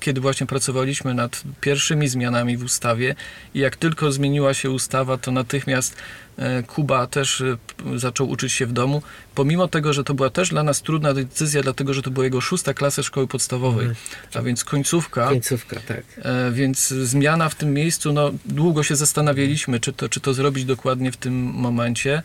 kiedy 0.00 0.20
właśnie 0.20 0.46
pracowaliśmy 0.46 1.14
nad 1.14 1.42
pierwszymi 1.60 2.08
zmianami 2.08 2.56
w 2.56 2.64
ustawie 2.64 3.14
i 3.54 3.58
jak 3.58 3.76
tylko 3.76 4.12
zmieniła 4.12 4.54
się 4.54 4.70
ustawa, 4.70 5.18
to 5.18 5.30
natychmiast 5.30 5.96
e, 6.36 6.62
Kuba 6.62 7.06
też 7.06 7.40
e, 7.40 7.56
zaczął 7.96 8.30
uczyć 8.30 8.52
się 8.52 8.66
w 8.66 8.72
domu, 8.72 9.02
pomimo 9.34 9.68
tego, 9.68 9.92
że 9.92 10.04
to 10.04 10.14
była 10.14 10.30
też 10.30 10.48
dla 10.48 10.62
nas 10.62 10.82
trudna 10.82 11.14
decyzja, 11.14 11.62
dlatego, 11.62 11.94
że 11.94 12.02
to 12.02 12.10
była 12.10 12.24
jego 12.24 12.40
szósta 12.40 12.74
klasa 12.74 13.02
szkoły 13.02 13.26
podstawowej, 13.26 13.88
a 14.34 14.42
więc 14.42 14.64
końcówka. 14.64 15.28
Końcówka, 15.28 15.80
tak. 15.88 16.04
E, 16.22 16.52
Więc 16.52 16.88
zmiana 16.88 17.48
w 17.48 17.54
tym 17.54 17.74
miejscu, 17.74 18.12
no 18.12 18.30
długo 18.46 18.82
się 18.82 18.96
zastanawialiśmy, 18.96 19.80
czy 19.80 19.92
to, 19.92 20.08
czy 20.08 20.20
to 20.20 20.34
zrobić 20.34 20.64
dokładnie 20.64 21.12
w 21.12 21.16
tym 21.16 21.34
momencie, 21.44 22.22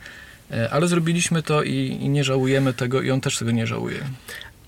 ale 0.72 0.88
zrobiliśmy 0.88 1.44
to 1.44 1.64
i, 1.64 1.98
i 2.02 2.10
nie 2.10 2.24
żałujemy 2.24 2.74
tego 2.74 3.02
i 3.02 3.12
on 3.12 3.22
też 3.22 3.38
tego 3.38 3.52
nie 3.52 3.68
żałuje. 3.68 4.00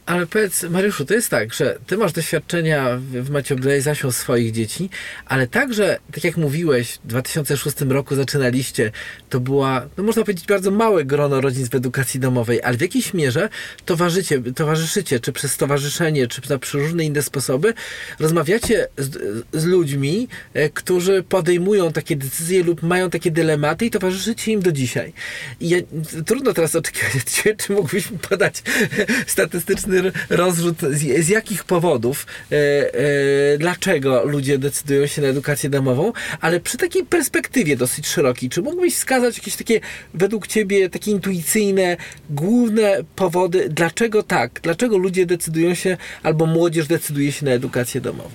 Ale 0.09 0.27
powiedz, 0.27 0.63
Mariuszu, 0.63 1.05
to 1.05 1.13
jest 1.13 1.29
tak, 1.29 1.53
że 1.53 1.79
ty 1.87 1.97
masz 1.97 2.13
doświadczenia 2.13 2.97
w 2.99 3.29
Macie 3.29 3.55
Blazasią 3.55 4.11
swoich 4.11 4.51
dzieci, 4.51 4.89
ale 5.25 5.47
także, 5.47 5.99
tak 6.11 6.23
jak 6.23 6.37
mówiłeś, 6.37 6.91
w 6.91 7.07
2006 7.07 7.81
roku 7.81 8.15
zaczynaliście, 8.15 8.91
to 9.29 9.39
była, 9.39 9.85
no 9.97 10.03
można 10.03 10.23
powiedzieć, 10.23 10.45
bardzo 10.47 10.71
małe 10.71 11.05
grono 11.05 11.41
rodzin 11.41 11.69
w 11.69 11.75
edukacji 11.75 12.19
domowej, 12.19 12.63
ale 12.63 12.77
w 12.77 12.81
jakiejś 12.81 13.13
mierze 13.13 13.49
towarzycie, 13.85 14.41
towarzyszycie, 14.55 15.19
czy 15.19 15.31
przez 15.31 15.51
stowarzyszenie, 15.51 16.27
czy 16.27 16.41
na 16.49 16.59
różne 16.73 17.03
inne 17.03 17.21
sposoby, 17.21 17.73
rozmawiacie 18.19 18.87
z, 18.97 19.43
z 19.53 19.65
ludźmi, 19.65 20.27
e, 20.53 20.69
którzy 20.69 21.23
podejmują 21.23 21.93
takie 21.93 22.15
decyzje 22.15 22.63
lub 22.63 22.83
mają 22.83 23.09
takie 23.09 23.31
dylematy 23.31 23.85
i 23.85 23.91
towarzyszycie 23.91 24.51
im 24.51 24.61
do 24.61 24.71
dzisiaj. 24.71 25.13
I 25.59 25.69
ja, 25.69 25.77
trudno 26.25 26.53
teraz 26.53 26.75
oczekiwać 26.75 27.43
czy 27.65 27.73
mógłbyś 27.73 28.07
podać 28.29 28.63
statystyczny 29.27 29.98
rozrzut, 30.29 30.81
z, 30.81 31.25
z 31.25 31.27
jakich 31.29 31.63
powodów, 31.63 32.25
e, 32.51 32.55
e, 32.55 33.57
dlaczego 33.57 34.23
ludzie 34.25 34.57
decydują 34.57 35.07
się 35.07 35.21
na 35.21 35.27
edukację 35.27 35.69
domową, 35.69 36.13
ale 36.41 36.59
przy 36.59 36.77
takiej 36.77 37.05
perspektywie 37.05 37.77
dosyć 37.77 38.07
szerokiej, 38.07 38.49
czy 38.49 38.61
mógłbyś 38.61 38.95
wskazać 38.95 39.37
jakieś 39.37 39.55
takie, 39.55 39.79
według 40.13 40.47
ciebie, 40.47 40.89
takie 40.89 41.11
intuicyjne, 41.11 41.97
główne 42.29 42.97
powody, 43.15 43.69
dlaczego 43.69 44.23
tak, 44.23 44.59
dlaczego 44.63 44.97
ludzie 44.97 45.25
decydują 45.25 45.75
się, 45.75 45.97
albo 46.23 46.45
młodzież 46.45 46.87
decyduje 46.87 47.31
się 47.31 47.45
na 47.45 47.51
edukację 47.51 48.01
domową? 48.01 48.29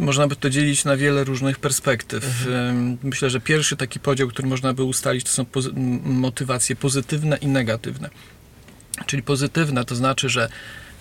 Można 0.00 0.26
by 0.28 0.36
to 0.36 0.50
dzielić 0.50 0.84
na 0.84 0.96
wiele 0.96 1.24
różnych 1.24 1.58
perspektyw. 1.58 2.46
Ym, 2.46 2.98
Myślę, 3.02 3.30
że 3.30 3.40
pierwszy 3.40 3.76
taki 3.76 4.00
podział, 4.00 4.28
który 4.28 4.48
można 4.48 4.74
by 4.74 4.82
ustalić, 4.82 5.24
to 5.24 5.30
są 5.30 5.42
pozy- 5.44 5.72
motywacje 6.04 6.76
pozytywne 6.76 7.36
i 7.36 7.46
negatywne. 7.46 8.10
Czyli 9.06 9.22
pozytywne 9.22 9.84
to 9.84 9.94
znaczy, 9.94 10.28
że 10.28 10.48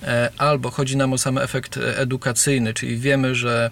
e, 0.03 0.29
albo 0.38 0.72
chodzi 0.72 0.98
nam 0.98 1.13
o 1.13 1.18
sam 1.18 1.38
efekt 1.38 1.77
e, 1.77 1.98
edukacyjny, 1.98 2.74
czyli 2.74 2.98
wiemy, 2.98 3.36
że 3.36 3.72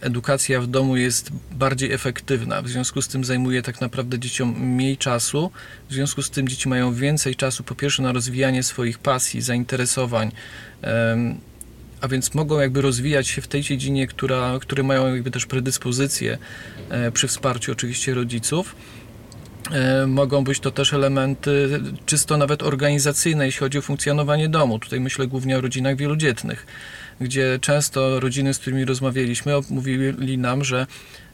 edukacja 0.00 0.60
w 0.60 0.66
domu 0.66 0.96
jest 0.96 1.30
bardziej 1.52 1.92
efektywna, 1.92 2.62
w 2.62 2.68
związku 2.68 3.02
z 3.02 3.08
tym 3.08 3.24
zajmuje 3.24 3.62
tak 3.62 3.80
naprawdę 3.80 4.18
dzieciom 4.18 4.60
mniej 4.60 4.96
czasu, 4.96 5.50
w 5.88 5.92
związku 5.92 6.22
z 6.22 6.30
tym 6.30 6.48
dzieci 6.48 6.68
mają 6.68 6.94
więcej 6.94 7.36
czasu 7.36 7.64
po 7.64 7.74
pierwsze 7.74 8.02
na 8.02 8.12
rozwijanie 8.12 8.62
swoich 8.62 8.98
pasji, 8.98 9.42
zainteresowań, 9.42 10.32
a 12.00 12.08
więc 12.08 12.34
mogą 12.34 12.60
jakby 12.60 12.80
rozwijać 12.80 13.28
się 13.28 13.42
w 13.42 13.48
tej 13.48 13.62
dziedzinie, 13.62 14.06
która, 14.06 14.58
które 14.60 14.82
mają 14.82 15.14
jakby 15.14 15.30
też 15.30 15.46
predyspozycje 15.46 16.38
e, 16.90 17.12
przy 17.12 17.28
wsparciu 17.28 17.72
oczywiście 17.72 18.14
rodziców. 18.14 18.76
E, 19.70 20.06
Mogą 20.06 20.44
być 20.44 20.60
to 20.60 20.70
też 20.70 20.92
elementy 20.92 21.80
czysto 22.06 22.36
nawet 22.36 22.62
organizacyjne, 22.62 23.46
jeśli 23.46 23.60
chodzi 23.60 23.78
o 23.78 23.82
funkcjonowanie 23.82 24.48
domu. 24.48 24.78
Tutaj 24.78 25.00
myślę 25.00 25.26
głównie 25.26 25.58
o 25.58 25.60
rodzinach 25.60 25.96
wielodzietnych, 25.96 26.66
gdzie 27.20 27.58
często 27.60 28.20
rodziny, 28.20 28.54
z 28.54 28.58
którymi 28.58 28.84
rozmawialiśmy, 28.84 29.52
mówili 29.70 30.38
nam, 30.38 30.64
że 30.64 30.86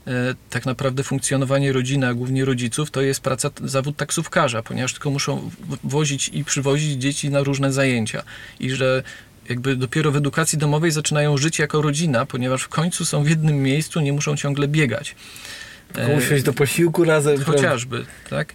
e, 0.06 0.12
tak 0.50 0.66
naprawdę 0.66 1.02
funkcjonowanie 1.02 1.72
rodziny, 1.72 2.06
a 2.06 2.14
głównie 2.14 2.44
rodziców, 2.44 2.90
to 2.90 3.00
jest 3.00 3.20
praca, 3.20 3.50
zawód 3.64 3.96
taksówkarza, 3.96 4.62
ponieważ 4.62 4.92
tylko 4.92 5.10
muszą 5.10 5.50
wozić 5.84 6.28
i 6.28 6.44
przywozić 6.44 7.02
dzieci 7.02 7.30
na 7.30 7.42
różne 7.42 7.72
zajęcia. 7.72 8.22
I 8.60 8.70
że 8.70 9.02
jakby 9.48 9.76
dopiero 9.76 10.12
w 10.12 10.16
edukacji 10.16 10.58
domowej 10.58 10.90
zaczynają 10.90 11.36
żyć 11.36 11.58
jako 11.58 11.82
rodzina, 11.82 12.26
ponieważ 12.26 12.62
w 12.62 12.68
końcu 12.68 13.04
są 13.04 13.24
w 13.24 13.28
jednym 13.28 13.62
miejscu, 13.62 14.00
nie 14.00 14.12
muszą 14.12 14.36
ciągle 14.36 14.68
biegać. 14.68 15.14
E, 15.94 16.16
Usiąść 16.16 16.44
do 16.44 16.52
posiłku 16.52 17.04
razem. 17.04 17.44
Chociażby, 17.44 18.06
tak? 18.30 18.54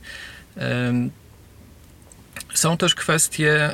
Są 2.53 2.77
też 2.77 2.95
kwestie, 2.95 3.69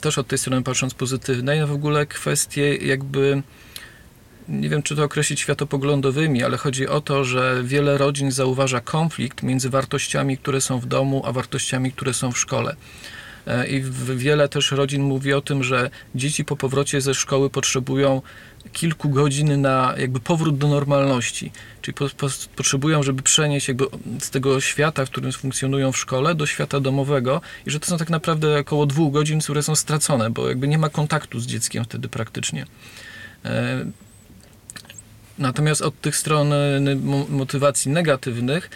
też 0.00 0.18
od 0.18 0.26
tej 0.26 0.38
strony 0.38 0.62
patrząc 0.62 0.94
pozytywnej, 0.94 1.60
no 1.60 1.66
w 1.66 1.72
ogóle 1.72 2.06
kwestie 2.06 2.76
jakby, 2.76 3.42
nie 4.48 4.68
wiem 4.68 4.82
czy 4.82 4.96
to 4.96 5.04
określić 5.04 5.40
światopoglądowymi, 5.40 6.42
ale 6.42 6.56
chodzi 6.56 6.88
o 6.88 7.00
to, 7.00 7.24
że 7.24 7.62
wiele 7.64 7.98
rodzin 7.98 8.32
zauważa 8.32 8.80
konflikt 8.80 9.42
między 9.42 9.70
wartościami, 9.70 10.38
które 10.38 10.60
są 10.60 10.78
w 10.78 10.86
domu, 10.86 11.22
a 11.24 11.32
wartościami, 11.32 11.92
które 11.92 12.14
są 12.14 12.32
w 12.32 12.38
szkole. 12.38 12.76
E, 13.46 13.66
I 13.68 13.82
wiele 14.16 14.48
też 14.48 14.70
rodzin 14.70 15.02
mówi 15.02 15.32
o 15.32 15.40
tym, 15.40 15.64
że 15.64 15.90
dzieci 16.14 16.44
po 16.44 16.56
powrocie 16.56 17.00
ze 17.00 17.14
szkoły 17.14 17.50
potrzebują 17.50 18.22
kilku 18.72 19.08
godzin 19.08 19.60
na 19.60 19.94
jakby 19.98 20.20
powrót 20.20 20.58
do 20.58 20.68
normalności. 20.68 21.52
Czyli 21.82 21.94
po, 21.94 22.08
po, 22.08 22.26
potrzebują, 22.56 23.02
żeby 23.02 23.22
przenieść 23.22 23.68
jakby 23.68 23.86
z 24.20 24.30
tego 24.30 24.60
świata, 24.60 25.06
w 25.06 25.10
którym 25.10 25.32
funkcjonują 25.32 25.92
w 25.92 25.98
szkole, 25.98 26.34
do 26.34 26.46
świata 26.46 26.80
domowego 26.80 27.40
i 27.66 27.70
że 27.70 27.80
to 27.80 27.86
są 27.86 27.98
tak 27.98 28.10
naprawdę 28.10 28.58
około 28.58 28.86
dwóch 28.86 29.12
godzin, 29.12 29.40
które 29.40 29.62
są 29.62 29.76
stracone, 29.76 30.30
bo 30.30 30.48
jakby 30.48 30.68
nie 30.68 30.78
ma 30.78 30.88
kontaktu 30.88 31.40
z 31.40 31.46
dzieckiem 31.46 31.84
wtedy 31.84 32.08
praktycznie. 32.08 32.66
E, 33.44 33.84
Natomiast 35.38 35.82
od 35.82 36.00
tych 36.00 36.16
stron 36.16 36.52
e, 36.52 36.80
mo- 37.02 37.26
motywacji 37.28 37.90
negatywnych, 37.90 38.70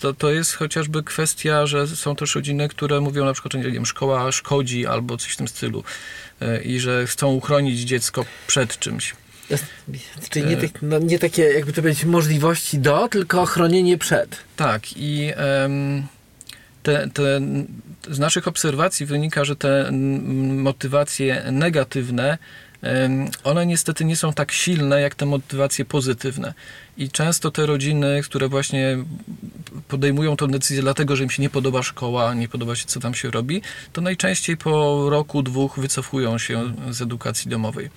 to, 0.00 0.14
to 0.14 0.30
jest 0.30 0.54
chociażby 0.54 1.02
kwestia, 1.02 1.66
że 1.66 1.86
są 1.86 2.16
też 2.16 2.34
rodziny, 2.34 2.68
które 2.68 3.00
mówią 3.00 3.24
na 3.24 3.32
przykład, 3.32 3.52
że 3.52 3.58
nie 3.58 3.70
wiem, 3.70 3.86
szkoła 3.86 4.32
szkodzi 4.32 4.86
albo 4.86 5.16
coś 5.16 5.32
w 5.32 5.36
tym 5.36 5.48
stylu 5.48 5.84
e, 6.40 6.62
i 6.62 6.80
że 6.80 7.06
chcą 7.06 7.32
uchronić 7.32 7.80
dziecko 7.80 8.24
przed 8.46 8.78
czymś. 8.78 9.14
Czyli 10.30 10.46
nie, 10.46 10.56
tak, 10.56 10.82
no, 10.82 10.98
nie 10.98 11.18
takie, 11.18 11.42
jakby 11.42 11.72
to 11.72 11.82
powiedzieć, 11.82 12.04
możliwości 12.04 12.78
do, 12.78 13.08
tylko 13.08 13.46
chronienie 13.46 13.98
przed. 13.98 14.36
Tak, 14.56 14.96
i 14.96 15.32
em, 15.36 16.06
te, 16.82 17.08
te, 17.14 17.40
z 18.10 18.18
naszych 18.18 18.48
obserwacji 18.48 19.06
wynika, 19.06 19.44
że 19.44 19.56
te 19.56 19.90
motywacje 19.92 21.44
negatywne, 21.52 22.38
one 23.44 23.66
niestety 23.66 24.04
nie 24.04 24.16
są 24.16 24.32
tak 24.32 24.52
silne 24.52 25.00
jak 25.00 25.14
te 25.14 25.26
motywacje 25.26 25.84
pozytywne. 25.84 26.54
I 26.96 27.10
często 27.10 27.50
te 27.50 27.66
rodziny, 27.66 28.20
które 28.24 28.48
właśnie 28.48 28.98
podejmują 29.88 30.36
tę 30.36 30.48
decyzję 30.48 30.82
dlatego, 30.82 31.16
że 31.16 31.22
im 31.22 31.30
się 31.30 31.42
nie 31.42 31.50
podoba 31.50 31.82
szkoła, 31.82 32.34
nie 32.34 32.48
podoba 32.48 32.76
się 32.76 32.84
co 32.86 33.00
tam 33.00 33.14
się 33.14 33.30
robi, 33.30 33.62
to 33.92 34.00
najczęściej 34.00 34.56
po 34.56 35.06
roku, 35.10 35.42
dwóch 35.42 35.78
wycofują 35.78 36.38
się 36.38 36.72
z 36.90 37.02
edukacji 37.02 37.50
domowej. 37.50 37.90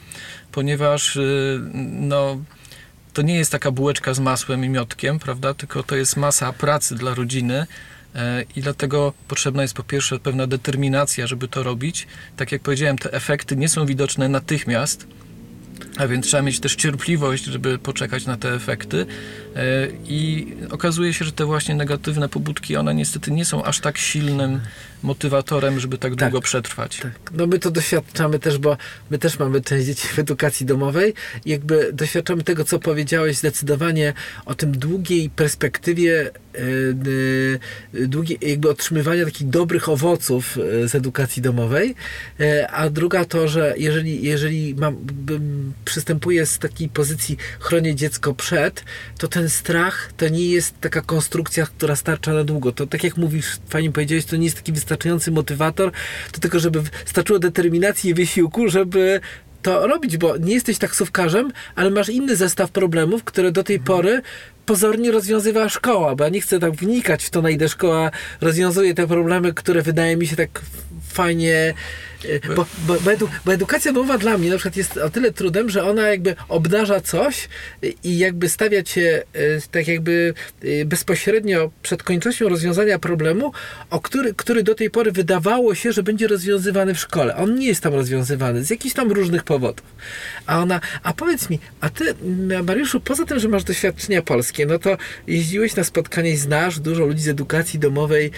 Ponieważ 0.51 1.15
y, 1.15 1.59
no, 1.83 2.37
to 3.13 3.21
nie 3.21 3.35
jest 3.35 3.51
taka 3.51 3.71
bułeczka 3.71 4.13
z 4.13 4.19
masłem 4.19 4.65
i 4.65 4.69
miotkiem, 4.69 5.19
prawda? 5.19 5.53
Tylko 5.53 5.83
to 5.83 5.95
jest 5.95 6.17
masa 6.17 6.53
pracy 6.53 6.95
dla 6.95 7.13
rodziny. 7.13 7.65
E, 8.15 8.43
I 8.55 8.61
dlatego 8.61 9.13
potrzebna 9.27 9.61
jest 9.61 9.73
po 9.73 9.83
pierwsze 9.83 10.19
pewna 10.19 10.47
determinacja, 10.47 11.27
żeby 11.27 11.47
to 11.47 11.63
robić. 11.63 12.07
Tak 12.37 12.51
jak 12.51 12.61
powiedziałem, 12.61 12.97
te 12.97 13.13
efekty 13.13 13.55
nie 13.55 13.69
są 13.69 13.85
widoczne 13.85 14.29
natychmiast, 14.29 15.07
a 15.97 16.07
więc 16.07 16.25
trzeba 16.25 16.43
mieć 16.43 16.59
też 16.59 16.75
cierpliwość, 16.75 17.43
żeby 17.43 17.77
poczekać 17.77 18.25
na 18.25 18.37
te 18.37 18.53
efekty. 18.53 19.05
E, 19.55 19.87
I 20.05 20.47
okazuje 20.71 21.13
się, 21.13 21.25
że 21.25 21.31
te 21.31 21.45
właśnie 21.45 21.75
negatywne 21.75 22.29
pobudki, 22.29 22.75
one 22.75 22.95
niestety 22.95 23.31
nie 23.31 23.45
są 23.45 23.63
aż 23.63 23.79
tak 23.79 23.97
silnym 23.97 24.59
motywatorem, 25.03 25.79
żeby 25.79 25.97
tak 25.97 26.15
długo 26.15 26.41
przetrwać. 26.41 26.97
Tak. 26.97 27.11
No 27.33 27.47
my 27.47 27.59
to 27.59 27.71
doświadczamy 27.71 28.39
też, 28.39 28.57
bo 28.57 28.77
my 29.09 29.17
też 29.17 29.39
mamy 29.39 29.61
część 29.61 29.85
dzieci 29.85 30.07
w 30.07 30.19
edukacji 30.19 30.65
domowej 30.65 31.13
jakby 31.45 31.93
doświadczamy 31.93 32.43
tego, 32.43 32.65
co 32.65 32.79
powiedziałeś 32.79 33.37
zdecydowanie 33.37 34.13
o 34.45 34.55
tym 34.55 34.71
długiej 34.71 35.29
perspektywie 35.29 36.31
yy, 36.59 37.59
yy, 37.93 38.07
długiej, 38.07 38.37
jakby 38.41 38.69
otrzymywania 38.69 39.25
takich 39.25 39.47
dobrych 39.47 39.89
owoców 39.89 40.57
yy, 40.57 40.87
z 40.87 40.95
edukacji 40.95 41.41
domowej, 41.41 41.95
a 42.69 42.89
druga 42.89 43.25
to, 43.25 43.47
że 43.47 43.73
jeżeli, 43.77 44.23
jeżeli 44.23 44.75
mam, 44.75 44.97
przystępuję 45.85 46.45
z 46.45 46.59
takiej 46.59 46.89
pozycji 46.89 47.37
chronię 47.59 47.95
dziecko 47.95 48.33
przed, 48.33 48.83
to 49.17 49.27
ten 49.27 49.49
strach 49.49 50.11
to 50.17 50.27
nie 50.27 50.49
jest 50.49 50.81
taka 50.81 51.01
konstrukcja, 51.01 51.65
która 51.65 51.95
starcza 51.95 52.33
na 52.33 52.43
długo. 52.43 52.71
To 52.71 52.87
tak 52.87 53.03
jak 53.03 53.17
mówisz, 53.17 53.57
fajnie 53.69 53.91
powiedziałeś, 53.91 54.25
to 54.25 54.35
nie 54.35 54.45
jest 54.45 54.57
taki 54.57 54.71
wystarczający 54.71 55.31
motywator 55.31 55.91
do 56.33 56.39
tego, 56.39 56.59
żeby 56.59 56.83
starczyło 57.05 57.39
determinacji 57.39 58.11
i 58.11 58.13
wysiłku, 58.13 58.69
żeby 58.69 59.21
to 59.61 59.87
robić, 59.87 60.17
bo 60.17 60.37
nie 60.37 60.53
jesteś 60.53 60.77
taksówkarzem, 60.77 61.51
ale 61.75 61.89
masz 61.89 62.09
inny 62.09 62.35
zestaw 62.35 62.71
problemów, 62.71 63.23
które 63.23 63.51
do 63.51 63.63
tej 63.63 63.79
pory 63.79 64.21
pozornie 64.65 65.11
rozwiązywała 65.11 65.69
szkoła, 65.69 66.15
bo 66.15 66.23
ja 66.23 66.29
nie 66.29 66.41
chcę 66.41 66.59
tak 66.59 66.73
wnikać 66.73 67.23
w 67.23 67.29
to, 67.29 67.41
na 67.41 67.49
ile 67.49 67.69
szkoła 67.69 68.11
rozwiązuje 68.41 68.93
te 68.93 69.07
problemy, 69.07 69.53
które 69.53 69.81
wydaje 69.81 70.17
mi 70.17 70.27
się 70.27 70.35
tak 70.35 70.61
fajnie, 71.09 71.73
bo, 72.55 72.65
bo, 72.87 72.95
bo, 72.99 73.11
edu, 73.11 73.29
bo 73.45 73.53
edukacja 73.53 73.93
domowa 73.93 74.17
dla 74.17 74.37
mnie 74.37 74.49
na 74.49 74.55
przykład 74.55 74.77
jest 74.77 74.97
o 74.97 75.09
tyle 75.09 75.31
trudem, 75.31 75.69
że 75.69 75.83
ona 75.83 76.07
jakby 76.07 76.35
obdarza 76.49 77.01
coś 77.01 77.49
i 78.03 78.17
jakby 78.17 78.49
stawia 78.49 78.83
cię 78.83 79.23
e, 79.33 79.61
tak 79.71 79.87
jakby 79.87 80.33
e, 80.63 80.85
bezpośrednio 80.85 81.71
przed 81.81 82.03
końcością 82.03 82.49
rozwiązania 82.49 82.99
problemu, 82.99 83.51
o 83.89 83.99
który, 83.99 84.33
który 84.33 84.63
do 84.63 84.75
tej 84.75 84.89
pory 84.89 85.11
wydawało 85.11 85.75
się, 85.75 85.91
że 85.91 86.03
będzie 86.03 86.27
rozwiązywany 86.27 86.93
w 86.93 86.99
szkole. 86.99 87.35
On 87.35 87.55
nie 87.55 87.67
jest 87.67 87.81
tam 87.81 87.93
rozwiązywany 87.93 88.63
z 88.63 88.69
jakichś 88.69 88.95
tam 88.95 89.11
różnych 89.11 89.43
powodów. 89.43 89.85
A 90.45 90.59
ona, 90.59 90.81
a 91.03 91.13
powiedz 91.13 91.49
mi, 91.49 91.59
a 91.81 91.89
ty 91.89 92.15
Mariuszu, 92.63 92.99
poza 92.99 93.25
tym, 93.25 93.39
że 93.39 93.47
masz 93.47 93.63
doświadczenia 93.63 94.21
polskie, 94.21 94.65
no 94.65 94.79
to 94.79 94.97
jeździłeś 95.27 95.75
na 95.75 95.83
spotkania 95.83 96.29
i 96.29 96.37
znasz 96.37 96.79
dużo 96.79 97.05
ludzi 97.05 97.21
z 97.21 97.27
edukacji 97.27 97.79
domowej, 97.79 98.31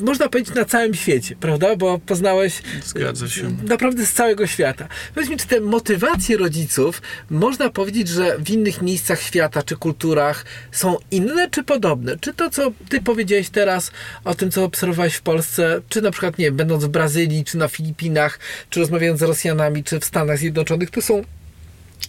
można 0.00 0.28
powiedzieć 0.28 0.54
na 0.54 0.64
całym 0.64 0.94
świecie, 0.94 1.36
prawda? 1.40 1.76
Bo 1.76 1.98
poznałeś 1.98 2.62
Zgadza 2.86 3.28
się. 3.28 3.56
naprawdę 3.68 4.06
z 4.06 4.12
całego 4.12 4.46
świata. 4.46 4.88
Powiedz 5.14 5.30
mi, 5.30 5.36
czy 5.36 5.46
te 5.46 5.60
motywacje 5.60 6.36
rodziców, 6.36 7.02
można 7.30 7.70
powiedzieć, 7.70 8.08
że 8.08 8.38
w 8.38 8.50
innych 8.50 8.82
miejscach 8.82 9.22
świata 9.22 9.62
czy 9.62 9.76
kulturach 9.76 10.44
są 10.72 10.96
inne 11.10 11.50
czy 11.50 11.64
podobne? 11.64 12.18
Czy 12.18 12.34
to, 12.34 12.50
co 12.50 12.72
ty 12.88 13.00
powiedziałeś 13.00 13.50
teraz 13.50 13.90
o 14.24 14.34
tym, 14.34 14.50
co 14.50 14.64
obserwowałeś 14.64 15.14
w 15.14 15.22
Polsce, 15.22 15.80
czy 15.88 16.02
na 16.02 16.10
przykład, 16.10 16.38
nie 16.38 16.44
wiem, 16.44 16.56
będąc 16.56 16.84
w 16.84 16.88
Brazylii, 16.88 17.44
czy 17.44 17.58
na 17.58 17.68
Filipinach, 17.68 18.38
czy 18.70 18.80
rozmawiając 18.80 19.20
z 19.20 19.22
Rosjanami, 19.22 19.84
czy 19.84 20.00
w 20.00 20.04
Stanach 20.04 20.38
Zjednoczonych, 20.38 20.90
to 20.90 21.02
są, 21.02 21.22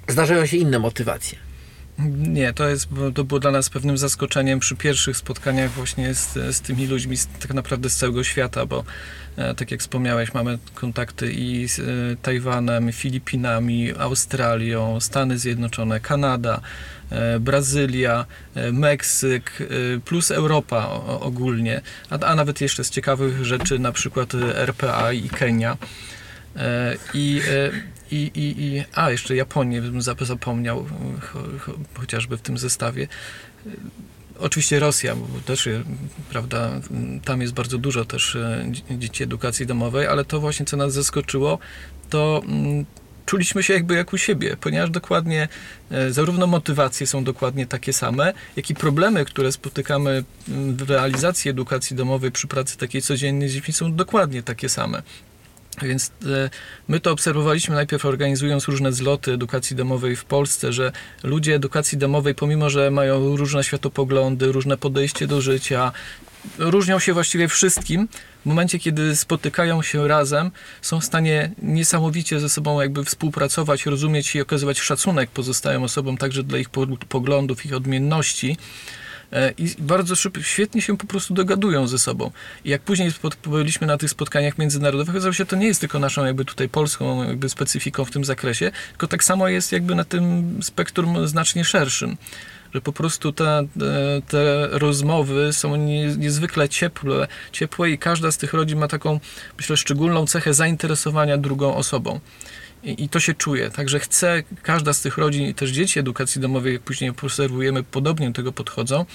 zdarzają 0.08 0.46
się 0.46 0.58
inne 0.58 0.80
motywacje. 0.80 1.38
Nie, 2.18 2.54
to, 2.54 2.70
jest, 2.70 2.88
to 3.16 3.24
było 3.24 3.40
dla 3.40 3.52
nas 3.52 3.70
pewnym 3.70 3.98
zaskoczeniem 3.98 4.60
przy 4.60 4.76
pierwszych 4.76 5.18
spotkaniach 5.18 5.72
właśnie 5.72 6.14
z, 6.14 6.34
z 6.34 6.62
tymi 6.62 6.88
ludźmi 6.88 7.18
z, 7.18 7.28
tak 7.28 7.54
naprawdę 7.54 7.90
z 7.90 7.96
całego 7.96 8.24
świata, 8.24 8.66
bo 8.66 8.84
tak 9.58 9.72
jak 9.72 9.80
wspomniałeś, 9.80 10.34
mamy 10.34 10.58
kontakty 10.74 11.32
i 11.32 11.68
z 11.68 11.80
e, 11.80 11.84
Tajwanem, 12.22 12.92
Filipinami, 12.92 13.94
Australią, 13.98 15.00
Stany 15.00 15.38
Zjednoczone, 15.38 16.00
Kanada, 16.00 16.62
e, 17.10 17.40
Brazylia, 17.40 18.26
e, 18.56 18.72
Meksyk, 18.72 19.52
e, 19.62 19.66
plus 20.00 20.32
Europa 20.32 20.90
ogólnie, 21.20 21.82
a, 22.10 22.20
a 22.20 22.36
nawet 22.36 22.62
jeszcze 22.62 22.84
z 22.84 22.90
ciekawych 22.90 23.46
rzeczy 23.46 23.80
na 23.80 23.92
przykład 23.92 24.36
e, 24.36 24.58
RPA 24.58 25.14
i 25.14 25.30
Kenia. 25.30 25.78
E, 26.56 26.96
I, 27.14 27.42
e, 27.50 27.72
i, 28.12 28.32
i, 28.36 28.64
i, 28.64 28.84
a, 28.94 29.12
jeszcze 29.12 29.36
Japonię 29.36 29.82
bym 29.82 30.00
zap- 30.00 30.26
zapomniał, 30.26 30.86
cho, 31.22 31.40
cho, 31.60 31.74
chociażby 31.94 32.38
w 32.38 32.42
tym 32.42 32.58
zestawie. 32.58 33.08
Oczywiście 34.40 34.80
Rosja, 34.80 35.16
bo 35.16 35.40
też, 35.46 35.68
e, 35.68 35.84
prawda, 36.30 36.72
tam 37.26 37.42
jest 37.42 37.54
bardzo 37.54 37.78
dużo 37.78 38.06
też 38.06 38.36
e, 38.36 38.66
dzie- 38.72 38.98
dzieci 39.00 39.24
edukacji 39.24 39.66
domowej, 39.66 40.08
ale 40.08 40.26
to 40.26 40.40
właśnie, 40.40 40.66
co 40.66 40.78
nas 40.78 40.94
zaskoczyło, 40.94 41.60
to 42.10 42.42
mm, 42.48 42.86
czuliśmy 43.26 43.64
się 43.64 43.74
jakby 43.74 43.96
jak 43.96 44.14
u 44.14 44.18
siebie, 44.18 44.58
ponieważ 44.62 44.90
dokładnie 44.90 45.48
e, 45.92 46.12
zarówno 46.14 46.48
motywacje 46.48 47.08
są 47.08 47.24
dokładnie 47.24 47.66
takie 47.66 47.94
same, 47.94 48.34
jak 48.56 48.70
i 48.70 48.76
problemy, 48.76 49.26
które 49.26 49.52
spotykamy 49.52 50.24
m, 50.50 50.76
w 50.76 50.90
realizacji 50.90 51.52
edukacji 51.52 51.96
domowej 51.96 52.32
przy 52.32 52.48
pracy 52.48 52.78
takiej 52.78 53.02
codziennej 53.02 53.50
z 53.50 53.54
dziećmi 53.54 53.74
są 53.74 53.96
dokładnie 53.96 54.44
takie 54.44 54.70
same. 54.70 55.02
Więc 55.82 56.12
e, 56.26 56.50
my 56.88 57.00
to 57.00 57.12
obserwowaliśmy 57.12 57.76
najpierw 57.76 58.06
organizując 58.06 58.68
różne 58.68 58.94
zloty 58.94 59.34
edukacji 59.34 59.76
domowej 59.76 60.16
w 60.16 60.26
Polsce, 60.26 60.74
że 60.74 60.92
ludzie 61.24 61.56
edukacji 61.56 61.98
domowej, 61.98 62.36
pomimo 62.36 62.70
że 62.70 62.92
mają 62.92 63.36
różne 63.36 63.64
światopoglądy, 63.64 64.52
różne 64.52 64.78
podejście 64.78 65.28
do 65.28 65.42
życia, 65.42 65.92
różnią 66.58 67.00
się 67.00 67.14
właściwie 67.14 67.48
wszystkim, 67.48 68.08
w 68.46 68.46
momencie 68.46 68.80
kiedy 68.80 69.16
spotykają 69.16 69.82
się 69.82 70.08
razem, 70.08 70.52
są 70.82 71.00
w 71.00 71.06
stanie 71.06 71.52
niesamowicie 71.62 72.40
ze 72.40 72.50
sobą 72.50 72.82
jakby 72.82 73.04
współpracować, 73.04 73.86
rozumieć 73.86 74.36
i 74.36 74.42
okazywać 74.42 74.80
szacunek 74.80 75.30
pozostałym 75.30 75.84
osobom 75.84 76.18
także 76.18 76.44
dla 76.44 76.58
ich 76.58 76.70
po- 76.70 76.88
poglądów, 77.10 77.66
ich 77.66 77.74
odmienności. 77.74 78.58
E, 79.34 79.54
i 79.58 79.76
bardzo 79.80 80.16
szybko, 80.16 80.42
świetnie 80.42 80.82
się 80.82 80.98
po 80.98 81.08
prostu 81.08 81.34
dogadują 81.34 81.88
ze 81.88 82.00
sobą. 82.00 82.32
I 82.66 82.70
jak 82.70 82.82
później 82.82 83.12
byliśmy 83.48 83.88
na 83.88 83.98
tych 83.98 84.10
spotkaniach 84.10 84.58
międzynarodowych, 84.58 85.16
okazało 85.16 85.34
się, 85.34 85.38
że 85.38 85.46
to 85.46 85.56
nie 85.56 85.68
jest 85.68 85.80
tylko 85.80 86.00
naszą 86.00 86.26
jakby 86.26 86.46
tutaj 86.46 86.70
polską 86.70 87.24
jakby 87.24 87.50
specyfiką 87.50 88.06
w 88.06 88.12
tym 88.12 88.26
zakresie, 88.26 88.72
tylko 88.90 89.08
tak 89.08 89.24
samo 89.24 89.48
jest 89.48 89.72
jakby 89.72 89.96
na 89.96 90.04
tym 90.04 90.54
spektrum 90.64 91.28
znacznie 91.28 91.66
szerszym. 91.66 92.18
Że 92.74 92.82
po 92.82 92.94
prostu 92.94 93.32
te, 93.32 93.68
te 94.28 94.68
rozmowy 94.72 95.54
są 95.54 95.76
nie, 95.76 96.08
niezwykle 96.08 96.70
ciepłe, 96.70 97.28
ciepłe 97.52 97.90
i 97.90 97.98
każda 97.98 98.32
z 98.32 98.38
tych 98.38 98.54
rodzin 98.54 98.80
ma 98.80 98.88
taką, 98.88 99.20
myślę, 99.58 99.78
szczególną 99.78 100.26
cechę 100.28 100.54
zainteresowania 100.54 101.38
drugą 101.38 101.76
osobą. 101.76 102.20
I, 102.84 103.04
I 103.04 103.10
to 103.10 103.20
się 103.20 103.34
czuje. 103.34 103.70
Także 103.70 104.00
chce, 104.00 104.44
każda 104.64 104.94
z 104.94 105.02
tych 105.02 105.18
rodzin 105.18 105.48
i 105.48 105.54
też 105.54 105.70
dzieci 105.70 106.00
edukacji 106.00 106.42
domowej, 106.42 106.74
jak 106.74 106.82
później 106.82 107.10
obserwujemy, 107.10 107.84
podobnie 107.84 108.28
do 108.28 108.34
tego 108.34 108.52
podchodzą, 108.52 109.06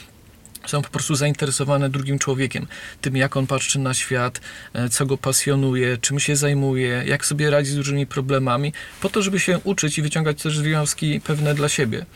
są 0.66 0.82
po 0.82 0.90
prostu 0.90 1.14
zainteresowane 1.14 1.90
drugim 1.90 2.18
człowiekiem, 2.18 2.66
tym 3.00 3.16
jak 3.16 3.36
on 3.36 3.46
patrzy 3.46 3.78
na 3.78 3.94
świat, 3.94 4.40
e, 4.72 4.88
co 4.88 5.06
go 5.06 5.18
pasjonuje, 5.18 5.98
czym 5.98 6.20
się 6.20 6.36
zajmuje, 6.36 7.02
jak 7.06 7.26
sobie 7.26 7.50
radzi 7.50 7.70
z 7.70 7.76
różnymi 7.76 8.06
problemami, 8.06 8.72
po 9.00 9.08
to, 9.08 9.22
żeby 9.22 9.40
się 9.40 9.58
uczyć 9.64 9.98
i 9.98 10.02
wyciągać 10.02 10.42
też 10.42 10.60
wnioski 10.60 11.20
pewne 11.20 11.54
dla 11.54 11.68
siebie. 11.68 12.06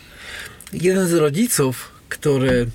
jeden 0.73 1.09
z 1.09 1.13
rodziców, 1.13 1.91
który 2.09 2.67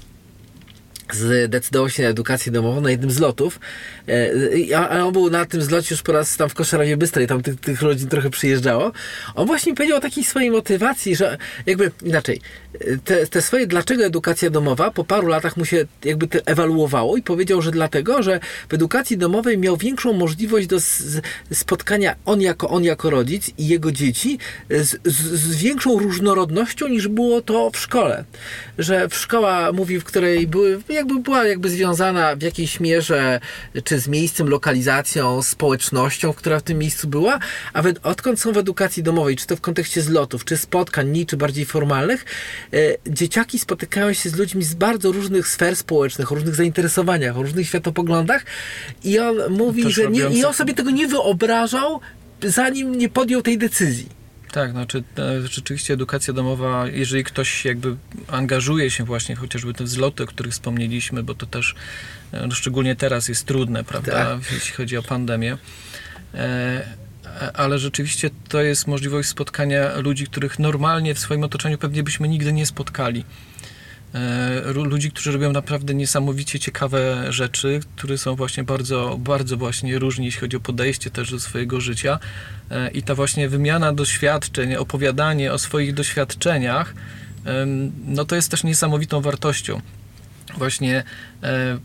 zdecydował 1.15 1.89
się 1.89 2.03
na 2.03 2.09
edukację 2.09 2.51
domową 2.51 2.81
na 2.81 2.91
jednym 2.91 3.11
z 3.11 3.19
lotów. 3.19 3.59
E, 4.07 4.77
A, 4.77 5.05
on 5.05 5.13
był 5.13 5.29
na 5.29 5.45
tym 5.45 5.61
zlocie 5.61 5.95
już 5.95 6.01
po 6.01 6.11
raz 6.11 6.37
tam 6.37 6.49
w 6.49 6.53
Koszarawie 6.53 6.97
Bystrej, 6.97 7.27
tam 7.27 7.41
tych, 7.41 7.59
tych 7.59 7.81
rodzin 7.81 8.07
trochę 8.07 8.29
przyjeżdżało. 8.29 8.91
On 9.35 9.47
właśnie 9.47 9.75
powiedział 9.75 9.97
o 9.97 10.01
takiej 10.01 10.23
swojej 10.23 10.51
motywacji, 10.51 11.15
że 11.15 11.37
jakby 11.65 11.91
inaczej, 12.03 12.41
e, 12.73 12.97
te, 12.97 13.27
te 13.27 13.41
swoje 13.41 13.67
dlaczego 13.67 14.05
edukacja 14.05 14.49
domowa 14.49 14.91
po 14.91 15.03
paru 15.03 15.27
latach 15.27 15.57
mu 15.57 15.65
się 15.65 15.85
jakby 16.03 16.27
te 16.27 16.39
ewaluowało 16.45 17.17
i 17.17 17.21
powiedział, 17.21 17.61
że 17.61 17.71
dlatego, 17.71 18.23
że 18.23 18.39
w 18.69 18.73
edukacji 18.73 19.17
domowej 19.17 19.57
miał 19.57 19.77
większą 19.77 20.13
możliwość 20.13 20.67
do 20.67 20.77
spotkania 21.53 22.15
on 22.25 22.41
jako 22.41 22.69
on 22.69 22.83
jako 22.83 23.09
rodzic 23.09 23.51
i 23.57 23.67
jego 23.67 23.91
dzieci 23.91 24.37
z, 24.69 24.99
z, 25.05 25.15
z 25.39 25.55
większą 25.55 25.99
różnorodnością 25.99 26.87
niż 26.87 27.07
było 27.07 27.41
to 27.41 27.71
w 27.73 27.77
szkole. 27.77 28.23
Że 28.77 29.09
w 29.09 29.15
szkoła 29.15 29.71
mówi, 29.71 29.99
w 29.99 30.03
której 30.03 30.47
były, 30.47 30.81
jakby 31.01 31.19
była 31.19 31.45
jakby 31.45 31.69
związana 31.69 32.35
w 32.35 32.41
jakiejś 32.41 32.79
mierze 32.79 33.39
czy 33.83 33.99
z 33.99 34.07
miejscem, 34.07 34.49
lokalizacją, 34.49 35.41
społecznością, 35.41 36.33
która 36.33 36.59
w 36.59 36.63
tym 36.63 36.77
miejscu 36.77 37.07
była, 37.07 37.39
a 37.73 37.81
w, 37.81 37.93
odkąd 38.03 38.39
są 38.39 38.51
w 38.51 38.57
edukacji 38.57 39.03
domowej, 39.03 39.35
czy 39.35 39.47
to 39.47 39.55
w 39.55 39.61
kontekście 39.61 40.01
zlotów, 40.01 40.45
czy 40.45 40.57
spotkań, 40.57 41.09
ni, 41.09 41.25
czy 41.25 41.37
bardziej 41.37 41.65
formalnych, 41.65 42.25
e, 42.73 42.77
dzieciaki 43.07 43.59
spotykają 43.59 44.13
się 44.13 44.29
z 44.29 44.35
ludźmi 44.35 44.63
z 44.63 44.73
bardzo 44.73 45.11
różnych 45.11 45.47
sfer 45.47 45.75
społecznych, 45.75 46.31
o 46.31 46.35
różnych 46.35 46.55
zainteresowaniach, 46.55 47.37
o 47.37 47.41
różnych 47.41 47.67
światopoglądach 47.67 48.45
i 49.03 49.19
on 49.19 49.35
mówi, 49.49 49.83
Też 49.83 49.93
że 49.93 50.07
nie, 50.07 50.23
i 50.23 50.45
on 50.45 50.53
sobie 50.53 50.73
tego 50.73 50.91
nie 50.91 51.07
wyobrażał, 51.07 51.99
zanim 52.43 52.97
nie 52.97 53.09
podjął 53.09 53.41
tej 53.41 53.57
decyzji. 53.57 54.20
Tak, 54.51 54.71
znaczy 54.71 55.03
e, 55.17 55.47
rzeczywiście 55.47 55.93
edukacja 55.93 56.33
domowa, 56.33 56.87
jeżeli 56.87 57.23
ktoś 57.23 57.65
jakby 57.65 57.95
angażuje 58.27 58.91
się 58.91 59.03
właśnie 59.03 59.35
chociażby 59.35 59.73
te 59.73 59.83
wzloty, 59.83 60.23
o 60.23 60.25
których 60.25 60.53
wspomnieliśmy, 60.53 61.23
bo 61.23 61.35
to 61.35 61.45
też 61.45 61.75
e, 62.31 62.47
no 62.47 62.55
szczególnie 62.55 62.95
teraz 62.95 63.27
jest 63.27 63.45
trudne, 63.45 63.83
prawda, 63.83 64.11
Tak. 64.11 64.51
jeśli 64.51 64.71
chodzi 64.71 64.97
o 64.97 65.03
pandemię. 65.03 65.57
E, 66.33 67.01
ale 67.53 67.79
rzeczywiście 67.79 68.29
to 68.49 68.61
jest 68.61 68.87
możliwość 68.87 69.29
spotkania 69.29 69.97
ludzi, 69.97 70.25
których 70.25 70.59
normalnie 70.59 71.15
w 71.15 71.19
swoim 71.19 71.43
otoczeniu 71.43 71.77
pewnie 71.77 72.03
byśmy 72.03 72.27
nigdy 72.27 72.53
nie 72.53 72.65
spotkali. 72.65 73.25
E, 74.13 74.73
Ludzi, 74.73 75.11
którzy 75.11 75.31
robią 75.31 75.51
naprawdę 75.51 75.93
niesamowicie 75.93 76.59
ciekawe 76.59 77.25
rzeczy, 77.29 77.79
które 77.95 78.17
są 78.17 78.35
właśnie 78.35 78.63
bardzo, 78.63 79.17
bardzo 79.19 79.57
właśnie 79.57 79.99
różni, 79.99 80.25
jeśli 80.25 80.41
chodzi 80.41 80.57
o 80.57 80.59
podejście 80.59 81.11
też 81.11 81.31
do 81.31 81.39
swojego 81.39 81.81
życia. 81.81 82.19
E, 82.71 82.91
I 82.91 83.03
ta 83.03 83.15
właśnie 83.15 83.49
wymiana 83.49 83.93
doświadczeń, 83.93 84.75
opowiadanie 84.75 85.53
o 85.53 85.57
swoich 85.57 85.93
doświadczeniach, 85.93 86.93
no 88.07 88.25
to 88.25 88.35
jest 88.35 88.51
też 88.51 88.63
niesamowitą 88.63 89.21
wartością. 89.21 89.81
Właśnie 90.57 91.03
e, 91.43 91.79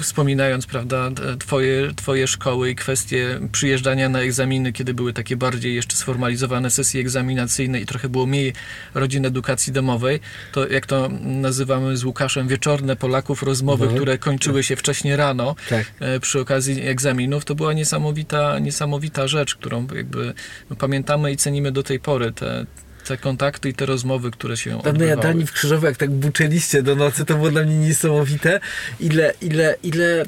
wspominając, 0.00 0.66
prawda, 0.66 1.10
twoje, 1.38 1.94
twoje 1.96 2.26
szkoły 2.26 2.70
i 2.70 2.74
kwestie 2.74 3.40
przyjeżdżania 3.52 4.08
na 4.08 4.20
egzaminy, 4.20 4.72
kiedy 4.72 4.94
były 4.94 5.12
takie 5.12 5.36
bardziej 5.36 5.74
jeszcze 5.74 5.96
sformalizowane 5.96 6.70
sesje 6.70 7.00
egzaminacyjne 7.00 7.80
i 7.80 7.86
trochę 7.86 8.08
było 8.08 8.26
mniej 8.26 8.52
rodzin 8.94 9.26
edukacji 9.26 9.72
domowej, 9.72 10.20
to 10.52 10.68
jak 10.68 10.86
to 10.86 11.08
nazywamy 11.20 11.96
z 11.96 12.04
Łukaszem, 12.04 12.48
wieczorne 12.48 12.96
Polaków 12.96 13.42
rozmowy, 13.42 13.84
Mhm. 13.84 13.96
które 14.00 14.18
kończyły 14.18 14.62
się 14.62 14.76
wcześnie 14.76 15.16
rano, 15.16 15.54
Tak. 15.68 15.86
e, 16.00 16.20
przy 16.20 16.40
okazji 16.40 16.82
egzaminów, 16.88 17.44
to 17.44 17.54
była 17.54 17.72
niesamowita, 17.72 18.58
niesamowita 18.58 19.28
rzecz, 19.28 19.54
którą 19.54 19.86
jakby 19.94 20.34
pamiętamy 20.78 21.32
i 21.32 21.36
cenimy 21.36 21.72
do 21.72 21.82
tej 21.82 22.00
pory. 22.00 22.32
Te, 22.32 22.66
te 23.06 23.16
kontakty 23.16 23.68
i 23.68 23.74
te 23.74 23.86
rozmowy, 23.86 24.30
które 24.30 24.56
się 24.56 24.70
Pewne 24.70 24.90
odbywały. 24.90 25.10
jadalni 25.16 25.46
w 25.46 25.52
Krzyżowie, 25.52 25.88
jak 25.88 25.96
tak 25.96 26.10
buczyliście 26.10 26.82
do 26.82 26.96
nocy, 26.96 27.24
to 27.24 27.34
było 27.34 27.50
dla 27.50 27.62
mnie 27.62 27.76
niesamowite. 27.78 28.60
Ile, 29.00 29.32
ile, 29.42 29.76
ile, 29.82 30.24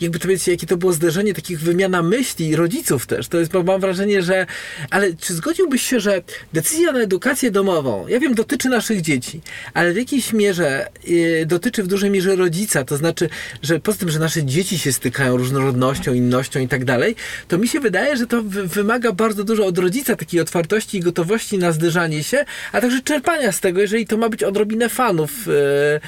jakby 0.00 0.18
to 0.18 0.28
wiecie, 0.28 0.52
jakie 0.52 0.66
to 0.66 0.76
było 0.76 0.92
zderzenie 0.92 1.34
takich 1.34 1.60
wymiana 1.60 2.02
myśli 2.02 2.48
i 2.48 2.56
rodziców 2.56 3.06
też. 3.06 3.28
To 3.28 3.38
jest, 3.38 3.52
bo 3.52 3.62
mam 3.62 3.80
wrażenie, 3.80 4.22
że, 4.22 4.46
ale 4.90 5.14
czy 5.14 5.34
zgodziłbyś 5.34 5.82
się, 5.82 6.00
że 6.00 6.22
decyzja 6.52 6.92
na 6.92 6.98
edukację 7.00 7.50
domową, 7.50 8.08
ja 8.08 8.20
wiem, 8.20 8.34
dotyczy 8.34 8.68
naszych 8.68 9.00
dzieci, 9.00 9.40
ale 9.74 9.92
w 9.92 9.96
jakiejś 9.96 10.32
mierze 10.32 10.88
y, 11.08 11.44
dotyczy 11.46 11.82
w 11.82 11.86
dużej 11.86 12.10
mierze 12.10 12.36
rodzica, 12.36 12.84
to 12.84 12.96
znaczy, 12.96 13.28
że 13.62 13.80
poza 13.80 13.98
tym, 13.98 14.10
że 14.10 14.18
nasze 14.18 14.44
dzieci 14.44 14.78
się 14.78 14.92
stykają 14.92 15.36
różnorodnością, 15.36 16.12
innością 16.14 16.60
i 16.60 16.68
tak 16.68 16.84
dalej, 16.84 17.16
to 17.48 17.58
mi 17.58 17.68
się 17.68 17.80
wydaje, 17.80 18.16
że 18.16 18.26
to 18.26 18.42
wy- 18.42 18.66
wymaga 18.66 19.12
bardzo 19.12 19.44
dużo 19.44 19.66
od 19.66 19.78
rodzica 19.78 20.16
takiej 20.16 20.40
otwartości 20.40 20.98
i 20.98 21.00
gotowości 21.00 21.58
na 21.58 21.72
zderzanie 21.72 22.21
się, 22.22 22.44
a 22.72 22.80
także 22.80 23.00
czerpania 23.00 23.52
z 23.52 23.60
tego, 23.60 23.80
jeżeli 23.80 24.06
to 24.06 24.16
ma 24.16 24.28
być 24.28 24.42
odrobinę 24.42 24.88
fanów 24.88 25.30
e, 25.30 25.50
e, 25.50 26.00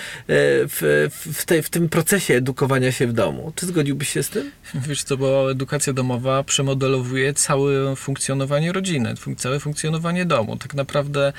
w, 0.68 1.08
w, 1.10 1.38
w, 1.38 1.46
tej, 1.46 1.62
w 1.62 1.70
tym 1.70 1.88
procesie 1.88 2.34
edukowania 2.34 2.92
się 2.92 3.06
w 3.06 3.12
domu. 3.12 3.52
Czy 3.54 3.66
zgodziłbyś 3.66 4.08
się 4.08 4.22
z 4.22 4.28
tym? 4.28 4.50
Wiesz 4.74 5.02
co, 5.02 5.16
bo 5.16 5.50
edukacja 5.50 5.92
domowa 5.92 6.42
przemodelowuje 6.42 7.34
całe 7.34 7.96
funkcjonowanie 7.96 8.72
rodziny, 8.72 9.14
całe 9.36 9.60
funkcjonowanie 9.60 10.24
domu. 10.24 10.56
Tak 10.56 10.74
naprawdę 10.74 11.32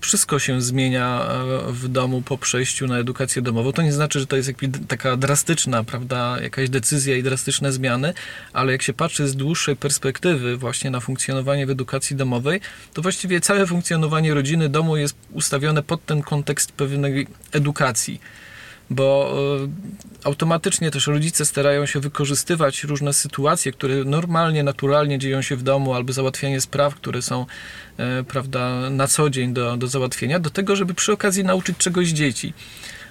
wszystko 0.00 0.38
się 0.38 0.62
zmienia 0.62 1.22
e, 1.22 1.72
w 1.72 1.88
domu 1.88 2.22
po 2.22 2.38
przejściu 2.38 2.86
na 2.86 2.98
edukację 2.98 3.42
domową. 3.42 3.72
To 3.72 3.82
nie 3.82 3.92
znaczy, 3.92 4.20
że 4.20 4.26
to 4.26 4.36
jest 4.36 4.50
taka 4.88 5.16
drastyczna, 5.16 5.84
prawda, 5.84 6.36
jakaś 6.42 6.70
decyzja 6.70 7.16
i 7.16 7.22
drastyczne 7.22 7.72
zmiany, 7.72 8.14
ale 8.52 8.72
jak 8.72 8.82
się 8.82 8.92
patrzy 8.92 9.28
z 9.28 9.36
dłuższej 9.36 9.76
perspektywy 9.76 10.56
właśnie 10.56 10.90
na 10.90 11.00
funkcjonowanie 11.00 11.66
w 11.66 11.70
edukacji 11.70 12.16
domowej, 12.16 12.60
to 12.94 13.02
właściwie 13.02 13.40
całe 13.40 13.66
funkcjonowanie 13.66 14.34
rodziny, 14.34 14.68
domu 14.68 14.96
jest 14.96 15.16
ustawione 15.32 15.82
pod 15.82 16.06
ten 16.06 16.22
kontekst 16.22 16.72
pewnej 16.72 17.26
edukacji 17.52 18.20
bo 18.90 19.34
e, 19.64 19.68
automatycznie 20.24 20.90
też 20.90 21.06
rodzice 21.06 21.44
starają 21.44 21.86
się 21.86 22.00
wykorzystywać 22.00 22.84
różne 22.84 23.12
sytuacje, 23.12 23.72
które 23.72 24.04
normalnie, 24.04 24.62
naturalnie 24.62 25.18
dzieją 25.18 25.42
się 25.42 25.56
w 25.56 25.62
domu, 25.62 25.94
albo 25.94 26.12
załatwianie 26.12 26.60
spraw, 26.60 26.94
które 26.94 27.22
są 27.22 27.46
e, 27.98 28.24
prawda, 28.24 28.90
na 28.90 29.06
co 29.06 29.30
dzień 29.30 29.52
do, 29.52 29.76
do 29.76 29.86
załatwienia, 29.86 30.38
do 30.38 30.50
tego, 30.50 30.76
żeby 30.76 30.94
przy 30.94 31.12
okazji 31.12 31.44
nauczyć 31.44 31.76
czegoś 31.76 32.08
dzieci. 32.08 32.54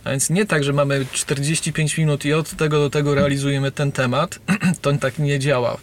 A 0.04 0.12
więc 0.12 0.30
nie 0.30 0.46
tak, 0.46 0.64
że 0.64 0.74
mamy 0.74 1.06
45 1.12 1.98
minut 1.98 2.26
i 2.26 2.34
od 2.34 2.52
tego 2.52 2.80
do 2.80 2.90
tego 2.90 3.16
realizujemy 3.16 3.72
ten 3.72 3.92
temat, 3.92 4.40
to 4.82 4.94
tak 4.94 5.20
nie 5.20 5.40
działa. 5.40 5.78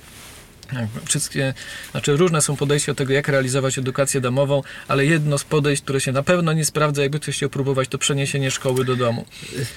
Wszystkie, 1.05 1.55
znaczy 1.91 2.17
różne 2.17 2.43
są 2.43 2.57
podejścia 2.57 2.93
do 2.93 2.97
tego, 2.97 3.13
jak 3.13 3.29
realizować 3.29 3.79
edukację 3.79 4.21
domową, 4.21 4.63
ale 4.89 5.07
jedno 5.07 5.39
z 5.39 5.45
podejść, 5.45 5.83
które 5.83 6.01
się 6.01 6.13
na 6.13 6.23
pewno 6.23 6.53
nie 6.53 6.65
sprawdza, 6.65 7.03
jakby 7.03 7.21
ktoś 7.21 7.37
chciał 7.37 7.49
próbować, 7.51 7.89
to 7.89 7.99
przeniesienie 7.99 8.51
szkoły 8.51 8.85
do 8.85 8.97
domu. 8.97 9.25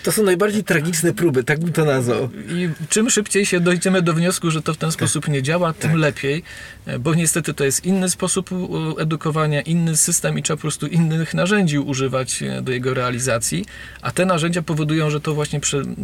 To 0.03 0.11
są 0.11 0.23
najbardziej 0.23 0.63
tragiczne 0.63 1.13
próby, 1.13 1.43
tak 1.43 1.59
bym 1.59 1.73
to 1.73 1.85
nazwał. 1.85 2.29
I 2.49 2.69
czym 2.89 3.09
szybciej 3.09 3.45
się 3.45 3.59
dojdziemy 3.59 4.01
do 4.01 4.13
wniosku, 4.13 4.51
że 4.51 4.61
to 4.61 4.73
w 4.73 4.77
ten 4.77 4.91
sposób 4.91 5.27
nie 5.27 5.43
działa, 5.43 5.73
tym 5.73 5.95
lepiej, 5.95 6.43
e, 6.85 6.99
bo 6.99 7.13
niestety 7.15 7.53
to 7.53 7.63
jest 7.63 7.85
inny 7.85 8.09
sposób 8.09 8.51
u- 8.51 8.99
edukowania, 8.99 9.61
inny 9.61 9.97
system 9.97 10.37
i 10.39 10.43
trzeba 10.43 10.57
po 10.57 10.61
prostu 10.61 10.87
innych 10.87 11.33
narzędzi 11.33 11.79
używać 11.79 12.43
e, 12.43 12.61
do 12.61 12.71
jego 12.71 12.93
realizacji, 12.93 13.65
a 14.01 14.11
te 14.11 14.25
narzędzia 14.25 14.61
powodują, 14.61 15.09
że 15.09 15.21
to 15.21 15.33
właśnie 15.33 15.59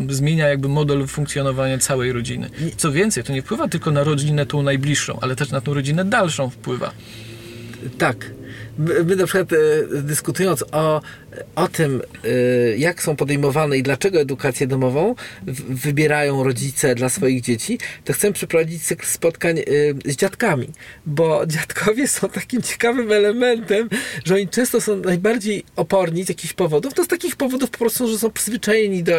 zmienia 0.09 0.47
jakby 0.47 0.67
model 0.69 1.07
funkcjonowania 1.07 1.77
całej 1.77 2.11
rodziny. 2.13 2.49
Co 2.77 2.91
więcej, 2.91 3.23
to 3.23 3.33
nie 3.33 3.41
wpływa 3.41 3.67
tylko 3.67 3.91
na 3.91 4.03
rodzinę 4.03 4.45
tą 4.45 4.63
najbliższą, 4.63 4.82
ale 5.21 5.35
też 5.35 5.49
na 5.49 5.61
tą 5.61 5.73
rodzinę 5.73 6.05
dalszą 6.05 6.49
wpływa. 6.49 6.91
Tak. 7.97 8.31
My, 8.77 9.15
na 9.15 9.25
przykład 9.25 9.53
e, 9.53 9.57
dyskutując 10.01 10.63
o, 10.71 11.01
o 11.55 11.67
tym, 11.67 12.01
e, 12.23 12.77
jak 12.77 13.03
są 13.03 13.15
podejmowane 13.15 13.77
i 13.77 13.83
dlaczego 13.83 14.19
edukację 14.19 14.67
domową 14.67 15.15
wybierają 15.69 16.43
rodzice 16.43 16.95
dla 16.95 17.09
swoich 17.09 17.41
dzieci, 17.41 17.79
to 18.03 18.13
chcę 18.13 18.33
przeprowadzić 18.33 18.83
cykl 18.83 19.05
spotkań 19.05 19.59
e, 19.59 19.63
z 20.05 20.15
dziadkami, 20.15 20.67
bo 21.05 21.45
dziadkowie 21.53 22.07
są 22.07 22.29
takim 22.29 22.61
ciekawym 22.61 23.11
elementem, 23.11 23.89
że 24.25 24.35
oni 24.35 24.47
często 24.47 24.81
są 24.81 24.95
najbardziej 24.95 25.63
oporni 25.75 26.25
z 26.25 26.29
jakichś 26.29 26.53
powodów. 26.53 26.93
To 26.93 27.03
z 27.03 27.07
takich 27.07 27.35
powodów 27.35 27.69
po 27.69 27.77
prostu, 27.77 28.07
że 28.07 28.17
są 28.17 28.31
przyzwyczajeni 28.31 29.03
do, 29.03 29.13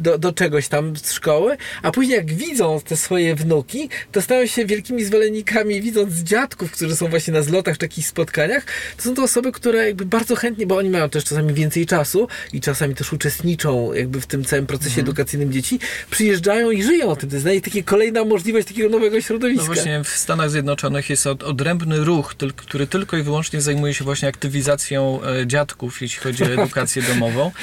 do, 0.00 0.18
do 0.18 0.32
czegoś 0.32 0.68
tam 0.68 0.96
z 0.96 1.12
szkoły, 1.12 1.56
a 1.82 1.90
później 1.90 2.16
jak 2.16 2.32
widzą 2.32 2.80
te 2.80 2.96
swoje 2.96 3.34
wnuki, 3.34 3.88
to 4.12 4.22
stają 4.22 4.46
się 4.46 4.66
wielkimi 4.66 5.04
zwolennikami, 5.04 5.80
widząc 5.80 6.14
dziadków, 6.14 6.72
którzy 6.72 6.96
są 6.96 7.08
właśnie 7.08 7.32
na 7.32 7.42
zlotach, 7.42 7.76
takich 7.76 8.06
spotkaniach, 8.06 8.66
to 8.96 9.02
są 9.02 9.14
to 9.14 9.22
osoby, 9.22 9.52
które 9.52 9.86
jakby 9.86 10.04
bardzo 10.04 10.36
chętnie, 10.36 10.66
bo 10.66 10.76
oni 10.76 10.90
mają 10.90 11.08
też 11.10 11.24
czasami 11.24 11.54
więcej 11.54 11.86
czasu 11.86 12.28
i 12.52 12.60
czasami 12.60 12.94
też 12.94 13.12
uczestniczą 13.12 13.92
jakby 13.92 14.20
w 14.20 14.26
tym 14.26 14.44
całym 14.44 14.66
procesie 14.66 15.00
edukacyjnym 15.00 15.52
dzieci, 15.52 15.78
przyjeżdżają 16.10 16.70
i 16.70 16.82
żyją 16.82 17.16
tym. 17.16 17.28
To 17.28 17.36
jest 17.36 17.44
dla 17.44 17.52
nich 17.52 17.62
takie 17.62 17.82
kolejna 17.82 18.24
możliwość 18.24 18.68
takiego 18.68 18.88
nowego 18.88 19.20
środowiska. 19.20 19.66
No 19.66 19.74
właśnie 19.74 20.04
w 20.04 20.08
Stanach 20.08 20.50
Zjednoczonych 20.50 21.10
jest 21.10 21.26
od, 21.26 21.42
odrębny 21.42 22.04
ruch, 22.04 22.34
tyl, 22.34 22.52
który 22.52 22.86
tylko 22.86 23.16
i 23.16 23.22
wyłącznie 23.22 23.60
zajmuje 23.60 23.94
się 23.94 24.04
właśnie 24.04 24.28
aktywizacją 24.28 25.20
e, 25.22 25.46
dziadków, 25.46 26.02
jeśli 26.02 26.20
chodzi 26.22 26.44
o 26.44 26.46
edukację 26.46 27.02
domową. 27.02 27.50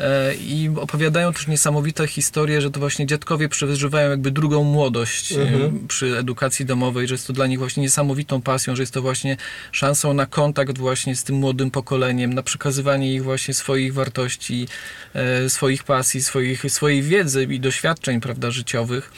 E, 0.00 0.34
I 0.34 0.70
opowiadają 0.76 1.32
też 1.32 1.46
niesamowite 1.46 2.06
historie, 2.06 2.60
że 2.60 2.70
to 2.70 2.80
właśnie 2.80 3.06
dziadkowie 3.06 3.48
przeżywają 3.48 4.10
jakby 4.10 4.30
drugą 4.30 4.64
młodość 4.64 5.32
e, 5.32 5.42
Mhm. 5.42 5.88
przy 5.88 6.18
edukacji 6.18 6.66
domowej, 6.66 7.08
że 7.08 7.14
jest 7.14 7.26
to 7.26 7.32
dla 7.32 7.46
nich 7.46 7.58
właśnie 7.58 7.82
niesamowitą 7.82 8.42
pasją, 8.42 8.76
że 8.76 8.82
jest 8.82 8.94
to 8.94 9.02
właśnie 9.02 9.36
szansą 9.72 10.14
na 10.14 10.26
kontakt 10.26 10.78
właśnie 10.78 11.16
z 11.16 11.24
tym 11.24 11.36
młodym 11.36 11.70
pokoleniem, 11.70 12.34
na 12.34 12.42
przekazywanie 12.42 13.14
ich 13.14 13.24
właśnie 13.24 13.54
swoich 13.54 13.94
wartości, 13.94 14.68
e, 15.14 15.50
swoich 15.50 15.84
pasji, 15.84 16.22
swoich, 16.22 16.64
swojej 16.68 17.02
wiedzy 17.02 17.44
i 17.50 17.60
doświadczeń, 17.60 18.20
prawda, 18.20 18.50
życiowych. 18.50 19.12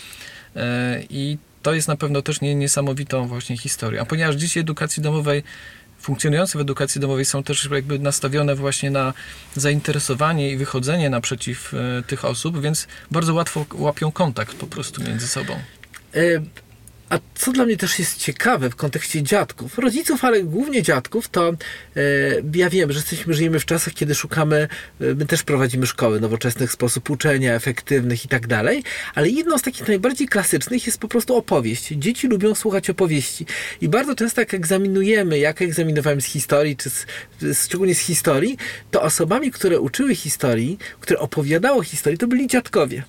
I 1.11 1.39
to 1.63 1.75
jest 1.75 1.89
na 1.89 1.97
pewno 1.97 2.23
też 2.23 2.41
nie, 2.41 2.55
niesamowitą 2.55 3.27
właśnie 3.29 3.57
historią. 3.57 4.03
A 4.03 4.05
ponieważ 4.05 4.35
dzieci 4.37 4.59
edukacji 4.61 5.03
domowej 5.03 5.43
funkcjonujące 6.03 6.59
w 6.59 6.61
edukacji 6.61 7.01
domowej 7.01 7.25
są 7.25 7.43
też 7.43 7.69
jakby 7.71 7.99
nastawione 7.99 8.55
właśnie 8.55 8.91
na 8.91 9.15
zainteresowanie 9.57 10.51
i 10.51 10.57
wychodzenie 10.57 11.11
naprzeciw 11.11 11.75
e, 11.75 12.03
tych 12.03 12.25
osób, 12.25 12.61
więc 12.61 12.87
bardzo 13.11 13.35
łatwo 13.35 13.67
łapią 13.75 14.13
kontakt 14.13 14.57
po 14.57 14.67
prostu 14.67 15.03
między 15.03 15.29
sobą. 15.29 15.53
E, 16.15 16.21
A 17.13 17.19
co 17.35 17.53
dla 17.53 17.65
mnie 17.65 17.77
też 17.77 17.99
jest 17.99 18.19
ciekawe 18.19 18.71
w 18.71 18.77
kontekście 18.77 19.23
dziadków, 19.23 19.79
rodziców, 19.79 20.25
ale 20.25 20.43
głównie 20.43 20.83
dziadków, 20.83 21.29
to 21.29 21.49
e, 21.49 22.01
ja 22.55 22.71
wiem, 22.71 22.93
że 22.93 22.99
jesteśmy, 22.99 23.35
żyjemy 23.35 23.61
w 23.61 23.65
czasach, 23.65 23.95
kiedy 23.95 24.15
szukamy, 24.15 24.69
e, 25.01 25.15
my 25.15 25.27
też 25.27 25.43
prowadzimy 25.43 25.87
szkoły 25.87 26.21
nowoczesnych, 26.21 26.73
sposób 26.73 27.11
uczenia, 27.11 27.55
efektywnych 27.55 28.25
i 28.25 28.29
tak 28.29 28.47
dalej, 28.47 28.83
ale 29.15 29.29
jedną 29.29 29.59
z 29.59 29.63
takich 29.63 29.89
najbardziej 29.89 30.29
klasycznych 30.29 30.87
jest 30.87 30.99
po 30.99 31.09
prostu 31.09 31.37
opowieść. 31.37 31.89
Dzieci 31.89 32.29
lubią 32.29 32.55
słuchać 32.55 32.91
opowieści 32.91 33.47
i 33.81 33.89
bardzo 33.89 34.15
często 34.15 34.41
jak 34.41 34.55
egzaminujemy, 34.55 35.39
jak 35.39 35.63
egzaminowałem 35.63 36.21
z 36.21 36.27
historii, 36.27 36.77
czy 36.77 36.91
z, 36.91 37.07
szczególnie 37.65 37.95
z 37.95 38.01
historii, 38.01 38.57
to 38.91 39.03
osobami, 39.03 39.51
które 39.51 39.81
uczyły 39.81 40.15
historii, 40.15 40.79
które 41.01 41.19
opowiadało 41.19 41.83
historii, 41.83 42.19
to 42.19 42.27
byli 42.27 42.47
dziadkowie. 42.47 43.03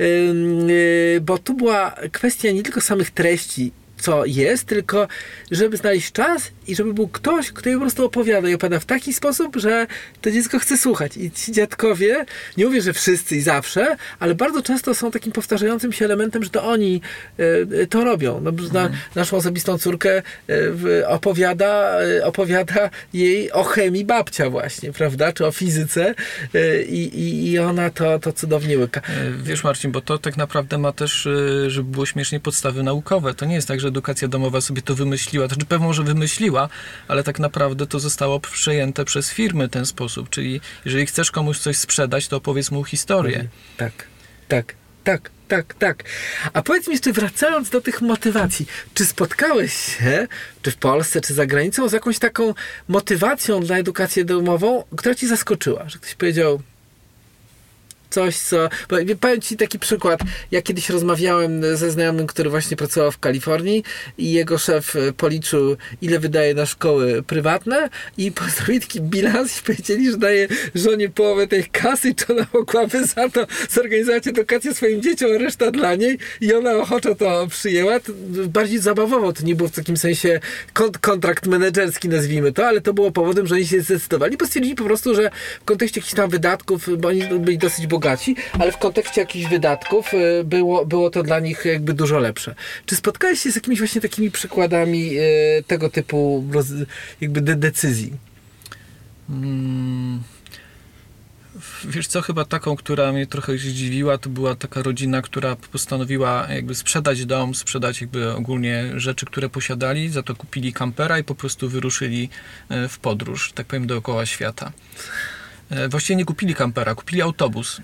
Y, 0.00 1.20
bo 1.22 1.38
tu 1.38 1.54
była 1.54 1.96
kwestia 2.12 2.50
nie 2.50 2.62
tylko 2.62 2.80
samych 2.80 3.10
treści, 3.10 3.72
co 3.98 4.26
jest, 4.26 4.64
tylko 4.64 5.08
żeby 5.50 5.76
znaleźć 5.76 6.12
czas 6.12 6.50
i 6.68 6.74
żeby 6.74 6.94
był 6.94 7.08
ktoś, 7.08 7.52
kto 7.52 7.68
jej 7.68 7.78
po 7.78 7.80
prostu 7.80 8.04
opowiada 8.04 8.48
i 8.48 8.54
opowiada 8.54 8.80
w 8.80 8.84
taki 8.84 9.12
sposób, 9.12 9.56
że 9.56 9.86
to 10.20 10.30
dziecko 10.30 10.58
chce 10.58 10.78
słuchać. 10.78 11.16
I 11.16 11.30
ci 11.30 11.52
dziadkowie, 11.52 12.26
nie 12.56 12.66
mówię, 12.66 12.82
że 12.82 12.92
wszyscy 12.92 13.36
i 13.36 13.40
zawsze, 13.40 13.96
ale 14.18 14.34
bardzo 14.34 14.62
często 14.62 14.94
są 14.94 15.10
takim 15.10 15.32
powtarzającym 15.32 15.92
się 15.92 16.04
elementem, 16.04 16.44
że 16.44 16.50
to 16.50 16.64
oni 16.64 17.00
y, 17.40 17.86
to 17.90 18.04
robią. 18.04 18.40
No, 18.40 18.52
na, 18.72 18.90
naszą 19.14 19.36
osobistą 19.36 19.78
córkę 19.78 20.22
y, 20.50 21.08
opowiada, 21.08 22.02
y, 22.02 22.24
opowiada 22.24 22.90
jej 23.12 23.52
o 23.52 23.64
chemii 23.64 24.04
babcia 24.04 24.50
właśnie, 24.50 24.92
prawda? 24.92 25.32
Czy 25.32 25.46
o 25.46 25.52
fizyce 25.52 26.14
i, 26.88 27.50
i, 27.50 27.58
ona 27.58 27.90
to, 27.90 28.18
to 28.18 28.32
cudownie 28.32 28.78
łyka. 28.78 29.00
Wiesz 29.42 29.64
Marcin, 29.64 29.92
bo 29.92 30.00
to 30.00 30.18
tak 30.18 30.36
naprawdę 30.36 30.78
ma 30.78 30.92
też, 30.92 31.28
żeby 31.66 31.90
było 31.90 32.06
śmiesznie, 32.06 32.40
podstawy 32.40 32.82
naukowe. 32.82 33.34
To 33.34 33.46
nie 33.46 33.54
jest 33.54 33.68
tak, 33.68 33.80
że 33.80 33.88
edukacja 33.88 34.28
domowa 34.28 34.60
sobie 34.60 34.82
to 34.82 34.94
wymyśliła. 34.94 35.48
To 35.48 35.54
znaczy 35.54 35.66
pewnie 35.66 35.86
może 35.86 36.02
wymyśliła, 36.02 36.55
ale 37.08 37.22
tak 37.22 37.38
naprawdę 37.38 37.86
to 37.86 38.00
zostało 38.00 38.40
przejęte 38.40 39.04
przez 39.04 39.30
firmy 39.30 39.68
w 39.68 39.70
ten 39.70 39.86
sposób. 39.86 40.30
Czyli 40.30 40.60
jeżeli 40.84 41.06
chcesz 41.06 41.30
komuś 41.30 41.58
coś 41.58 41.76
sprzedać, 41.76 42.28
to 42.28 42.36
opowiedz 42.36 42.70
mu 42.70 42.84
historię. 42.84 43.48
Tak, 43.76 43.92
tak, 44.48 44.74
tak, 45.04 45.30
tak, 45.48 45.74
tak. 45.74 46.04
A 46.52 46.62
powiedz 46.62 46.88
mi 46.88 46.92
jeszcze, 46.92 47.12
wracając 47.12 47.70
do 47.70 47.80
tych 47.80 48.02
motywacji, 48.02 48.66
czy 48.94 49.06
spotkałeś 49.06 49.72
się, 49.74 50.28
czy 50.62 50.70
w 50.70 50.76
Polsce, 50.76 51.20
czy 51.20 51.34
za 51.34 51.46
granicą, 51.46 51.88
z 51.88 51.92
jakąś 51.92 52.18
taką 52.18 52.54
motywacją 52.88 53.60
dla 53.60 53.76
edukacji 53.76 54.24
domową, 54.24 54.84
która 54.96 55.14
ci 55.14 55.28
zaskoczyła? 55.28 55.88
Że 55.88 55.98
ktoś 55.98 56.14
powiedział 56.14 56.60
coś, 58.16 58.36
co... 58.36 58.68
Powiem 59.20 59.40
ci 59.40 59.56
taki 59.56 59.78
przykład. 59.78 60.20
Ja 60.50 60.62
kiedyś 60.62 60.90
rozmawiałem 60.90 61.76
ze 61.76 61.90
znajomym, 61.90 62.26
który 62.26 62.50
właśnie 62.50 62.76
pracował 62.76 63.12
w 63.12 63.18
Kalifornii 63.18 63.84
i 64.18 64.32
jego 64.32 64.58
szef 64.58 64.96
e, 64.96 65.12
policzył, 65.12 65.76
ile 66.02 66.18
wydaje 66.18 66.54
na 66.54 66.66
szkoły 66.66 67.22
prywatne 67.22 67.88
i 68.18 68.32
postawili 68.32 68.80
taki 68.80 69.00
bilans 69.00 69.58
i 69.58 69.62
powiedzieli, 69.62 70.10
że 70.10 70.16
daje 70.16 70.48
żonie 70.74 71.08
połowę 71.08 71.46
tej 71.46 71.64
kasy, 71.64 72.14
czy 72.14 72.32
ona 72.32 72.46
mogłaby 72.52 73.06
za 73.06 73.28
to 73.28 73.46
zorganizować 73.70 74.26
edukację 74.26 74.74
swoim 74.74 75.02
dzieciom, 75.02 75.32
reszta 75.32 75.70
dla 75.70 75.94
niej 75.94 76.18
i 76.40 76.54
ona 76.54 76.72
ochoczo 76.72 77.14
to 77.14 77.46
przyjęła. 77.50 77.94
Bardziej 78.48 78.78
zabawowo, 78.78 79.32
to 79.32 79.42
nie 79.42 79.54
było 79.54 79.68
w 79.68 79.72
takim 79.72 79.96
sensie 79.96 80.40
kont- 80.74 80.98
kontrakt 81.00 81.46
menedżerski, 81.46 82.08
nazwijmy 82.08 82.52
to, 82.52 82.66
ale 82.66 82.80
to 82.80 82.94
było 82.94 83.10
powodem, 83.10 83.46
że 83.46 83.54
oni 83.54 83.66
się 83.66 83.80
zdecydowali, 83.80 84.36
bo 84.36 84.46
stwierdzili 84.46 84.74
po 84.74 84.84
prostu, 84.84 85.14
że 85.14 85.30
w 85.60 85.64
kontekście 85.64 86.00
jakichś 86.00 86.14
tam 86.14 86.30
wydatków, 86.30 86.88
bo 86.98 87.08
oni 87.08 87.22
byli 87.40 87.58
dosyć 87.58 87.86
bogaci, 87.86 88.05
ale 88.58 88.72
w 88.72 88.78
kontekście 88.78 89.20
jakichś 89.20 89.50
wydatków 89.50 90.14
y, 90.14 90.44
było, 90.44 90.86
było 90.86 91.10
to 91.10 91.22
dla 91.22 91.40
nich 91.40 91.64
jakby 91.64 91.94
dużo 91.94 92.18
lepsze. 92.18 92.54
Czy 92.86 92.96
spotkałeś 92.96 93.40
się 93.40 93.52
z 93.52 93.54
jakimiś 93.54 93.78
właśnie 93.78 94.00
takimi 94.00 94.30
przykładami 94.30 95.18
y, 95.18 95.64
tego 95.66 95.90
typu 95.90 96.44
jakby 97.20 97.40
de- 97.40 97.56
decyzji? 97.56 98.12
Mm. 99.30 100.22
Wiesz 101.84 102.06
co, 102.06 102.22
chyba 102.22 102.44
taką, 102.44 102.76
która 102.76 103.12
mnie 103.12 103.26
trochę 103.26 103.58
zdziwiła, 103.58 104.18
to 104.18 104.30
była 104.30 104.54
taka 104.54 104.82
rodzina, 104.82 105.22
która 105.22 105.56
postanowiła 105.56 106.46
jakby 106.50 106.74
sprzedać 106.74 107.26
dom, 107.26 107.54
sprzedać 107.54 108.00
jakby 108.00 108.32
ogólnie 108.32 108.92
rzeczy, 108.96 109.26
które 109.26 109.48
posiadali, 109.48 110.08
za 110.08 110.22
to 110.22 110.34
kupili 110.34 110.72
kampera 110.72 111.18
i 111.18 111.24
po 111.24 111.34
prostu 111.34 111.68
wyruszyli 111.68 112.28
e, 112.68 112.88
w 112.88 112.98
podróż, 112.98 113.52
tak 113.52 113.66
powiem, 113.66 113.86
dookoła 113.86 114.26
świata. 114.26 114.72
E, 115.70 115.88
Właściwie 115.88 116.16
nie 116.16 116.24
kupili 116.24 116.54
kampera, 116.54 116.94
kupili 116.94 117.22
autobus, 117.22 117.80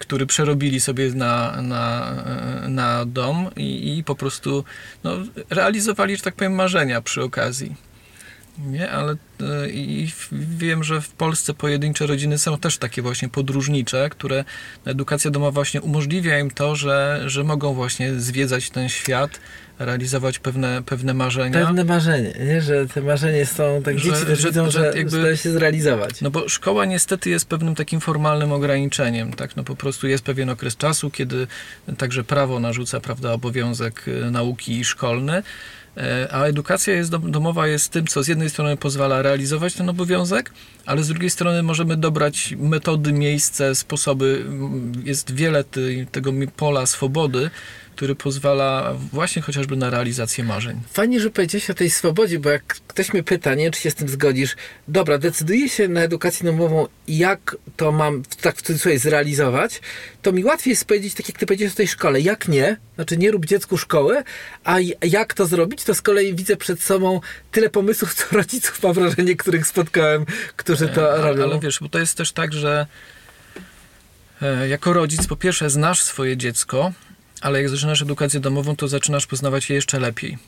który 0.00 0.26
przerobili 0.26 0.80
sobie 0.80 1.10
na, 1.10 1.62
na, 1.62 2.12
e, 2.64 2.68
na 2.68 3.04
dom 3.06 3.50
i, 3.56 3.98
i 3.98 4.04
po 4.04 4.14
prostu 4.14 4.64
no, 5.04 5.16
realizowali, 5.50 6.16
że 6.16 6.22
tak 6.22 6.34
powiem, 6.34 6.54
marzenia 6.54 7.00
przy 7.00 7.22
okazji. 7.22 7.76
Nie, 8.58 8.90
ale 8.90 9.12
e, 9.40 9.70
i 9.70 10.12
wiem, 10.32 10.84
że 10.84 11.00
w 11.00 11.08
Polsce 11.08 11.54
pojedyncze 11.54 12.06
rodziny 12.06 12.38
są 12.38 12.58
też 12.58 12.78
takie 12.78 13.02
właśnie 13.02 13.28
podróżnicze, 13.28 14.10
które 14.10 14.44
edukacja 14.84 15.30
domowa 15.30 15.50
właśnie 15.50 15.82
umożliwia 15.82 16.38
im 16.38 16.50
to, 16.50 16.76
że, 16.76 17.22
że 17.26 17.44
mogą 17.44 17.74
właśnie 17.74 18.20
zwiedzać 18.20 18.70
ten 18.70 18.88
świat, 18.88 19.40
realizować 19.84 20.38
pewne, 20.38 20.82
pewne 20.86 21.14
marzenia. 21.14 21.66
Pewne 21.66 21.84
marzenie, 21.84 22.34
nie? 22.46 22.60
że 22.62 22.86
te 22.86 23.00
marzenia 23.02 23.46
są, 23.46 23.82
tak 23.84 23.98
Że- 23.98 24.04
dzieci 24.10 24.26
też 24.26 24.38
że- 24.40 24.48
widzą, 24.48 24.70
że 24.70 24.92
że, 24.92 24.98
jakby- 24.98 25.20
że 25.22 25.36
się 25.36 25.50
zrealizować. 25.52 26.20
No 26.20 26.30
bo 26.30 26.48
szkoła 26.48 26.84
niestety 26.84 27.30
jest 27.30 27.46
pewnym 27.48 27.74
takim 27.74 28.00
formalnym 28.00 28.52
ograniczeniem, 28.52 29.32
tak? 29.32 29.56
No 29.56 29.64
po 29.64 29.76
prostu 29.76 30.08
jest 30.08 30.24
pewien 30.24 30.50
okres 30.50 30.76
czasu, 30.76 31.10
kiedy 31.10 31.46
także 31.98 32.24
prawo 32.24 32.60
narzuca, 32.60 33.00
prawda, 33.00 33.32
obowiązek 33.32 34.04
e, 34.26 34.30
nauki 34.30 34.84
szkolny, 34.84 35.42
e, 35.96 36.28
a 36.30 36.44
edukacja 36.44 36.94
jest 36.94 37.10
dom- 37.10 37.30
domowa 37.30 37.66
jest 37.66 37.88
tym, 37.88 38.06
co 38.06 38.22
z 38.22 38.28
jednej 38.28 38.50
strony 38.50 38.76
pozwala 38.76 39.22
realizować 39.22 39.74
ten 39.74 39.88
obowiązek, 39.88 40.50
ale 40.86 41.02
z 41.02 41.08
drugiej 41.08 41.30
strony 41.30 41.62
możemy 41.62 41.96
dobrać 41.96 42.54
metody, 42.58 43.12
miejsce, 43.12 43.74
sposoby. 43.74 44.44
Jest 45.04 45.34
wiele 45.34 45.64
tej- 45.64 46.06
tego 46.06 46.32
pola 46.56 46.86
swobody, 46.86 47.50
który 47.96 48.14
pozwala 48.14 48.94
właśnie 49.12 49.42
chociażby 49.42 49.76
na 49.76 49.90
realizację 49.90 50.44
marzeń. 50.44 50.80
Fajnie, 50.92 51.20
że 51.20 51.30
powiedziałeś 51.30 51.70
o 51.70 51.74
tej 51.74 51.90
swobodzie, 51.90 52.38
bo 52.38 52.50
jak 52.50 52.64
ktoś 52.64 53.12
mnie 53.12 53.22
pyta, 53.22 53.54
nie, 53.54 53.70
czy 53.70 53.80
się 53.80 53.90
z 53.90 53.94
tym 53.94 54.08
zgodzisz, 54.08 54.56
dobra, 54.88 55.18
decyduję 55.18 55.68
się 55.68 55.88
na 55.88 56.00
edukację 56.00 56.46
domową 56.46 56.86
i 57.06 57.18
jak 57.18 57.56
to 57.76 57.92
mam, 57.92 58.22
tak 58.40 58.56
w 58.56 58.62
cudzysłowie, 58.62 58.98
zrealizować, 58.98 59.80
to 60.22 60.32
mi 60.32 60.44
łatwiej 60.44 60.70
jest 60.70 60.84
powiedzieć, 60.84 61.14
tak 61.14 61.28
jak 61.28 61.38
ty 61.38 61.46
powiedziałeś 61.46 61.72
o 61.72 61.76
tej 61.76 61.88
szkole, 61.88 62.20
jak 62.20 62.48
nie, 62.48 62.76
znaczy 62.94 63.16
nie 63.16 63.30
rób 63.30 63.46
dziecku 63.46 63.78
szkoły, 63.78 64.22
a 64.64 64.76
jak 65.02 65.34
to 65.34 65.46
zrobić, 65.46 65.84
to 65.84 65.94
z 65.94 66.02
kolei 66.02 66.34
widzę 66.34 66.56
przed 66.56 66.82
sobą 66.82 67.20
tyle 67.52 67.70
pomysłów, 67.70 68.14
co 68.18 68.24
rodziców, 68.36 68.82
mam 68.82 68.92
wrażenie, 68.92 69.36
których 69.36 69.66
spotkałem, 69.66 70.26
którzy 70.56 70.88
to 70.88 71.18
E, 71.18 71.22
robią. 71.22 71.42
Ale 71.42 71.60
wiesz, 71.60 71.78
bo 71.80 71.88
to 71.88 71.98
jest 71.98 72.16
też 72.16 72.32
tak, 72.32 72.52
że 72.52 72.86
e, 74.42 74.68
jako 74.68 74.92
rodzic 74.92 75.26
po 75.26 75.36
pierwsze 75.36 75.70
znasz 75.70 76.02
swoje 76.02 76.36
dziecko, 76.36 76.92
ale 77.42 77.62
jak 77.62 77.68
zaczynasz 77.68 78.02
edukację 78.02 78.40
domową, 78.40 78.76
to 78.76 78.88
zaczynasz 78.88 79.26
poznawać 79.26 79.70
je 79.70 79.76
jeszcze 79.76 79.98
lepiej. 79.98 80.38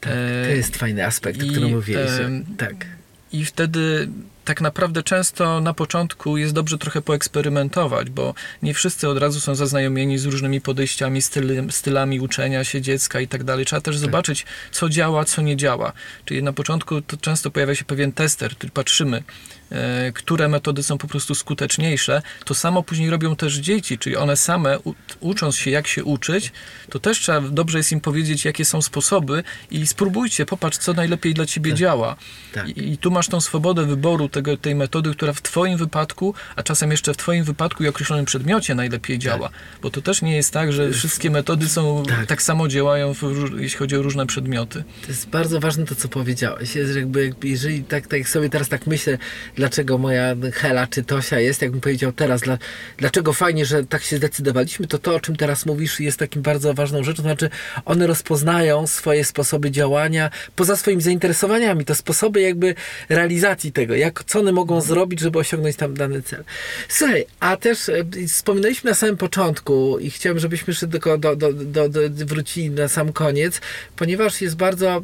tak, 0.00 0.12
e, 0.12 0.44
to 0.46 0.50
jest 0.54 0.76
fajny 0.76 1.06
aspekt, 1.06 1.42
o 1.42 1.46
którym 1.46 1.70
mówiłeś. 1.70 2.10
em, 2.20 2.44
tak. 2.58 2.86
I 3.32 3.44
wtedy 3.44 4.08
tak 4.44 4.60
naprawdę 4.60 5.02
często 5.02 5.60
na 5.60 5.74
początku 5.74 6.36
jest 6.36 6.52
dobrze 6.52 6.78
trochę 6.78 7.02
poeksperymentować, 7.02 8.10
bo 8.10 8.34
nie 8.62 8.74
wszyscy 8.74 9.08
od 9.08 9.18
razu 9.18 9.40
są 9.40 9.54
zaznajomieni 9.54 10.18
z 10.18 10.24
różnymi 10.24 10.60
podejściami, 10.60 11.22
styl, 11.22 11.70
stylami 11.70 12.20
uczenia 12.20 12.64
się 12.64 12.80
dziecka 12.80 13.20
i 13.20 13.28
tak 13.28 13.44
dalej. 13.44 13.64
Trzeba 13.66 13.80
też 13.80 13.98
zobaczyć, 13.98 14.46
co 14.72 14.88
działa, 14.88 15.24
co 15.24 15.42
nie 15.42 15.56
działa. 15.56 15.92
Czyli 16.24 16.42
na 16.42 16.52
początku 16.52 17.02
to 17.02 17.16
często 17.16 17.50
pojawia 17.50 17.74
się 17.74 17.84
pewien 17.84 18.12
tester, 18.12 18.56
który 18.56 18.72
patrzymy, 18.72 19.16
e, 19.16 19.65
które 20.14 20.48
metody 20.48 20.82
są 20.82 20.98
po 20.98 21.08
prostu 21.08 21.34
skuteczniejsze, 21.34 22.22
to 22.44 22.54
samo 22.54 22.82
później 22.82 23.10
robią 23.10 23.36
też 23.36 23.54
dzieci, 23.54 23.98
czyli 23.98 24.16
one 24.16 24.36
same 24.36 24.78
ucząc 25.20 25.56
się 25.56 25.70
jak 25.70 25.86
się 25.86 26.04
uczyć, 26.04 26.52
to 26.90 26.98
też 26.98 27.18
trzeba 27.18 27.40
dobrze 27.40 27.78
jest 27.78 27.92
im 27.92 28.00
powiedzieć 28.00 28.44
jakie 28.44 28.64
są 28.64 28.82
sposoby 28.82 29.42
i 29.70 29.86
spróbujcie, 29.86 30.46
popatrz 30.46 30.78
co 30.78 30.92
najlepiej 30.92 31.34
dla 31.34 31.46
ciebie 31.46 31.74
działa. 31.74 32.16
Tak. 32.52 32.68
I, 32.68 32.92
I 32.92 32.98
tu 32.98 33.10
masz 33.10 33.28
tą 33.28 33.40
swobodę 33.40 33.86
wyboru 33.86 34.28
tego, 34.28 34.56
tej 34.56 34.74
metody, 34.74 35.10
która 35.10 35.32
w 35.32 35.42
twoim 35.42 35.78
wypadku, 35.78 36.34
a 36.56 36.62
czasem 36.62 36.90
jeszcze 36.90 37.14
w 37.14 37.16
twoim 37.16 37.44
wypadku 37.44 37.84
i 37.84 37.88
określonym 37.88 38.24
przedmiocie 38.24 38.74
najlepiej 38.74 39.18
działa. 39.18 39.50
Bo 39.82 39.90
to 39.90 40.02
też 40.02 40.22
nie 40.22 40.36
jest 40.36 40.52
tak, 40.52 40.72
że 40.72 40.90
wszystkie 40.90 41.30
metody 41.30 41.68
są 41.68 42.02
Tak. 42.08 42.26
tak, 42.26 42.42
samo 42.42 42.68
działają, 42.68 43.14
w, 43.14 43.22
jeśli 43.58 43.78
chodzi 43.78 43.96
o 43.96 44.02
różne 44.02 44.26
przedmioty. 44.26 44.84
To 45.02 45.08
jest 45.08 45.28
bardzo 45.28 45.60
ważne 45.60 45.84
to, 45.84 45.94
co 45.94 46.08
powiedziałeś. 46.08 46.74
Jest, 46.76 46.96
jakby 46.96 47.34
jeżeli 47.42 47.84
tak, 47.84 48.06
tak 48.06 48.28
sobie 48.28 48.48
teraz 48.48 48.68
tak 48.68 48.86
myślę, 48.86 49.18
dlaczego 49.56 49.98
moja 49.98 50.36
Hela 50.52 50.86
czy 50.86 51.04
Tosia 51.04 51.40
jest, 51.40 51.62
jakbym 51.62 51.80
powiedział 51.80 52.12
teraz, 52.12 52.40
dla, 52.40 52.58
dlaczego 52.96 53.32
fajnie, 53.32 53.66
że 53.66 53.84
tak 53.84 54.02
się 54.02 54.16
zdecydowaliśmy, 54.16 54.86
to 54.86 54.98
to, 54.98 55.14
o 55.14 55.20
czym 55.20 55.36
teraz 55.36 55.66
mówisz, 55.66 56.00
jest 56.00 56.18
takim 56.18 56.42
bardzo 56.42 56.74
ważną 56.74 57.04
rzeczą. 57.04 57.22
Znaczy, 57.22 57.50
one 57.84 58.06
rozpoznają 58.06 58.86
swoje 58.86 59.24
sposoby 59.24 59.70
działania 59.70 60.30
poza 60.56 60.76
swoimi 60.76 61.02
zainteresowaniami. 61.02 61.84
To 61.84 61.94
sposoby 61.94 62.40
jakby 62.40 62.74
realizacji 63.08 63.72
tego, 63.72 63.94
jak, 63.94 64.24
co 64.24 64.38
one 64.40 64.52
mogą 64.52 64.80
zrobić, 64.80 65.20
żeby 65.20 65.38
osiągnąć 65.38 65.76
tam 65.76 65.94
dany 65.94 66.22
cel. 66.22 66.44
Słuchaj, 66.88 67.26
a 67.40 67.56
też 67.56 67.88
e, 67.88 68.04
wspominaliśmy 68.28 68.90
na 68.90 68.94
samym 68.94 69.16
początku 69.16 69.98
i 69.98 70.10
chciałem, 70.10 70.38
żebyśmy 70.38 70.70
jeszcze 70.70 70.88
tylko 70.88 71.18
do, 71.18 71.36
do, 71.36 71.52
do, 71.52 71.88
do, 71.88 72.00
wrócili 72.10 72.70
na 72.70 72.88
sam 72.88 73.12
koniec, 73.12 73.60
ponieważ 73.96 74.40
jest 74.40 74.56
bardzo, 74.56 74.86
e, 74.88 75.00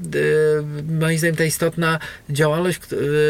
moim 1.00 1.18
zdaniem, 1.18 1.36
ta 1.36 1.44
istotna 1.44 1.98
działalność 2.30 2.80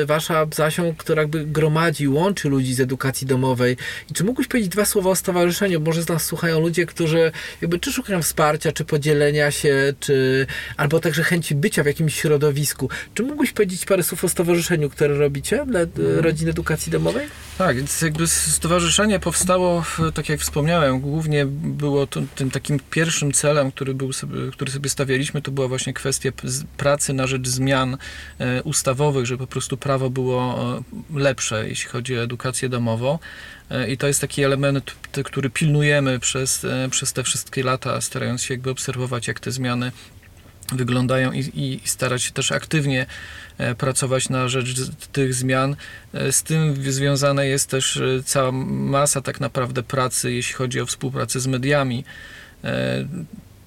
e, 0.03 0.07
wasza 0.07 0.47
z 0.55 0.61
Asią, 0.61 0.95
która 1.13 1.23
jakby 1.23 1.47
gromadzi, 1.47 2.09
łączy 2.09 2.49
ludzi 2.49 2.75
z 2.75 2.81
edukacji 2.81 3.27
domowej. 3.27 3.77
I 4.11 4.15
czy 4.15 4.25
mógłbyś 4.25 4.49
powiedzieć 4.49 4.73
dwa 4.73 4.85
słowa 4.85 5.11
o 5.11 5.17
stowarzyszeniu? 5.17 5.81
Może 5.81 6.03
z 6.03 6.09
nas 6.09 6.25
słuchają 6.25 6.61
ludzie, 6.61 6.87
którzy 6.87 7.33
jakby 7.61 7.79
czy 7.79 7.93
szukają 7.93 8.23
wsparcia, 8.23 8.73
czy 8.73 8.85
podzielenia 8.85 9.51
się, 9.51 9.95
czy 10.01 10.47
albo 10.77 11.01
także 11.01 11.23
chęci 11.23 11.55
bycia 11.55 11.83
w 11.83 11.87
jakimś 11.87 12.15
środowisku. 12.15 12.89
Czy 13.15 13.23
mógłbyś 13.23 13.53
powiedzieć 13.53 13.85
parę 13.85 14.03
słów 14.03 14.25
o 14.25 14.29
stowarzyszeniu, 14.29 14.91
które 14.91 15.19
robicie 15.19 15.67
dla 15.67 15.81
e, 15.81 15.87
rodzin 15.97 16.49
edukacji 16.49 16.93
domowej? 16.93 17.27
Tak, 17.59 17.77
więc 17.77 18.03
jakby 18.03 18.27
stowarzyszenie 18.27 19.21
powstało, 19.21 19.85
tak 20.15 20.29
jak 20.29 20.41
wspomniałem, 20.41 21.01
głównie 21.01 21.47
było 21.47 22.07
to, 22.07 22.21
tym 22.35 22.51
takim 22.51 22.81
pierwszym 22.91 23.33
celem, 23.33 23.73
który, 23.73 23.95
był 23.95 24.13
sobie, 24.13 24.37
który 24.53 24.71
sobie 24.71 24.91
stawialiśmy, 24.91 25.43
to 25.43 25.51
była 25.51 25.69
właśnie 25.69 25.93
kwestia 25.93 26.31
pracy 26.77 27.13
na 27.13 27.27
rzecz 27.27 27.49
zmian 27.49 27.97
e, 28.39 28.63
ustawowych, 28.63 29.27
żeby 29.27 29.39
po 29.39 29.47
prostu 29.47 29.77
prawo 29.77 30.11
było 30.11 30.59
e, 30.79 30.83
lepsze, 31.15 31.69
jeśli 31.69 31.91
chodzi 31.91 32.19
o 32.19 32.23
edukację 32.23 32.69
domową. 32.69 33.19
E, 33.71 33.91
I 33.91 33.97
to 33.97 34.07
jest 34.07 34.21
taki 34.21 34.45
element, 34.45 34.95
który 35.25 35.51
pilnujemy 35.51 36.19
przez, 36.19 36.65
e, 36.65 36.89
przez 36.91 37.13
te 37.13 37.23
wszystkie 37.23 37.63
lata, 37.63 38.01
starając 38.01 38.43
się 38.43 38.55
jakby 38.55 38.71
obserwować, 38.71 39.29
jak 39.29 39.41
te 39.41 39.51
zmiany 39.51 39.93
wyglądają 40.73 41.33
i, 41.33 41.39
i 41.55 41.89
starać 41.89 42.23
się 42.23 42.33
też 42.33 42.53
aktywnie 42.53 43.07
e, 43.59 43.75
pracować 43.75 44.29
na 44.29 44.49
rzecz 44.49 44.75
tych 45.13 45.35
zmian. 45.35 45.77
Z 46.31 46.43
tym 46.43 46.93
związana 46.93 47.45
jest 47.45 47.71
też 47.71 48.03
cała 48.25 48.53
masa 48.53 49.21
tak 49.21 49.41
naprawdę 49.41 49.83
pracy, 49.83 50.33
jeśli 50.33 50.55
chodzi 50.55 50.81
o 50.81 50.87
współpracę 50.87 51.41
z 51.41 51.47
mediami. 51.47 52.05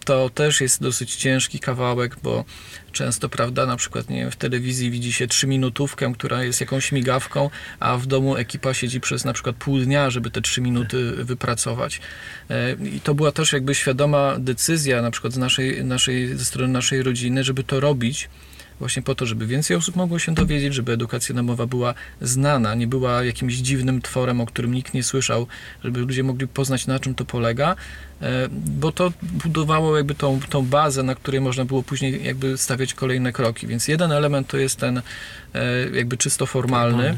To 0.06 0.30
też 0.30 0.62
jest 0.62 0.82
dosyć 0.82 1.16
ciężki 1.16 1.60
kawałek, 1.60 2.18
bo 2.24 2.46
często, 2.92 3.30
prawda, 3.30 3.66
na 3.66 3.76
przykład 3.76 4.10
nie 4.10 4.20
wiem, 4.20 4.32
w 4.32 4.36
telewizji 4.36 4.92
widzi 4.92 5.14
się 5.14 5.28
trzyminutówkę, 5.28 6.14
która 6.14 6.44
jest 6.44 6.62
jakąś 6.62 6.92
migawką, 6.92 7.50
a 7.80 7.98
w 7.98 8.06
domu 8.06 8.36
ekipa 8.36 8.74
siedzi 8.74 9.02
przez 9.02 9.26
na 9.26 9.34
przykład 9.34 9.56
pół 9.56 9.80
dnia, 9.80 10.10
żeby 10.10 10.32
te 10.32 10.42
trzy 10.42 10.62
minuty 10.62 11.12
wypracować. 11.12 12.02
E, 12.50 12.74
I 12.74 13.02
to 13.02 13.16
była 13.16 13.32
też 13.32 13.54
jakby 13.54 13.76
świadoma 13.76 14.36
decyzja 14.40 15.02
na 15.02 15.12
przykład 15.12 15.34
z 15.34 15.38
naszej, 15.38 15.86
naszej, 15.86 16.38
ze 16.38 16.46
strony 16.46 16.74
naszej 16.74 17.04
rodziny, 17.04 17.44
żeby 17.44 17.64
to 17.64 17.80
robić, 17.80 18.30
właśnie 18.80 19.02
po 19.02 19.16
to, 19.16 19.26
żeby 19.26 19.48
więcej 19.48 19.78
osób 19.78 19.96
mogło 19.96 20.20
się 20.20 20.34
dowiedzieć, 20.34 20.74
żeby 20.74 20.92
edukacja 20.92 21.36
domowa 21.36 21.66
była 21.66 21.94
znana, 22.22 22.76
nie 22.76 22.88
była 22.88 23.24
jakimś 23.24 23.54
dziwnym 23.54 24.02
tworem, 24.02 24.42
o 24.42 24.46
którym 24.46 24.74
nikt 24.74 24.94
nie 24.94 25.04
słyszał, 25.04 25.48
żeby 25.84 26.00
ludzie 26.00 26.24
mogli 26.24 26.48
poznać, 26.48 26.88
na 26.88 27.00
czym 27.00 27.16
to 27.16 27.26
polega, 27.26 27.76
e, 28.22 28.48
bo 28.52 28.92
to 28.92 29.14
budowało 29.22 29.98
jakby 29.98 30.16
tą, 30.16 30.40
tą 30.50 30.66
bazę, 30.66 31.04
na 31.04 31.16
której 31.16 31.42
można 31.42 31.66
było 31.66 31.84
później 31.84 32.24
jakby 32.24 32.58
stawiać 32.58 32.94
kolejne 32.94 33.34
kroki. 33.34 33.68
Więc 33.68 33.88
jeden 33.88 34.12
element 34.12 34.48
to 34.48 34.58
jest 34.58 34.80
ten 34.80 34.98
e, 34.98 35.90
jakby 35.94 36.18
czysto 36.18 36.46
formalny. 36.46 37.18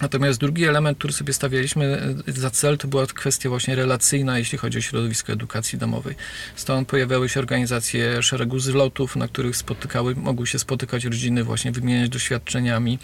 Natomiast 0.00 0.40
drugi 0.40 0.64
element, 0.64 0.98
który 0.98 1.12
sobie 1.12 1.32
stawialiśmy 1.32 2.14
e, 2.28 2.32
za 2.32 2.50
cel, 2.50 2.78
to 2.78 2.88
była 2.88 3.06
kwestia 3.06 3.48
właśnie 3.48 3.74
relacyjna, 3.74 4.38
jeśli 4.38 4.58
chodzi 4.58 4.78
o 4.78 4.80
środowisko 4.80 5.32
edukacji 5.32 5.78
domowej. 5.78 6.14
Stąd 6.56 6.88
pojawiały 6.88 7.28
się 7.28 7.40
organizacje 7.40 8.22
szeregu 8.22 8.58
zlotów, 8.58 9.16
na 9.16 9.28
których 9.28 9.56
spotykały, 9.56 10.14
mogły 10.14 10.46
się 10.46 10.58
spotykać 10.58 11.04
rodziny, 11.04 11.44
właśnie 11.44 11.72
wymieniać 11.72 12.08
doświadczeniami. 12.08 12.98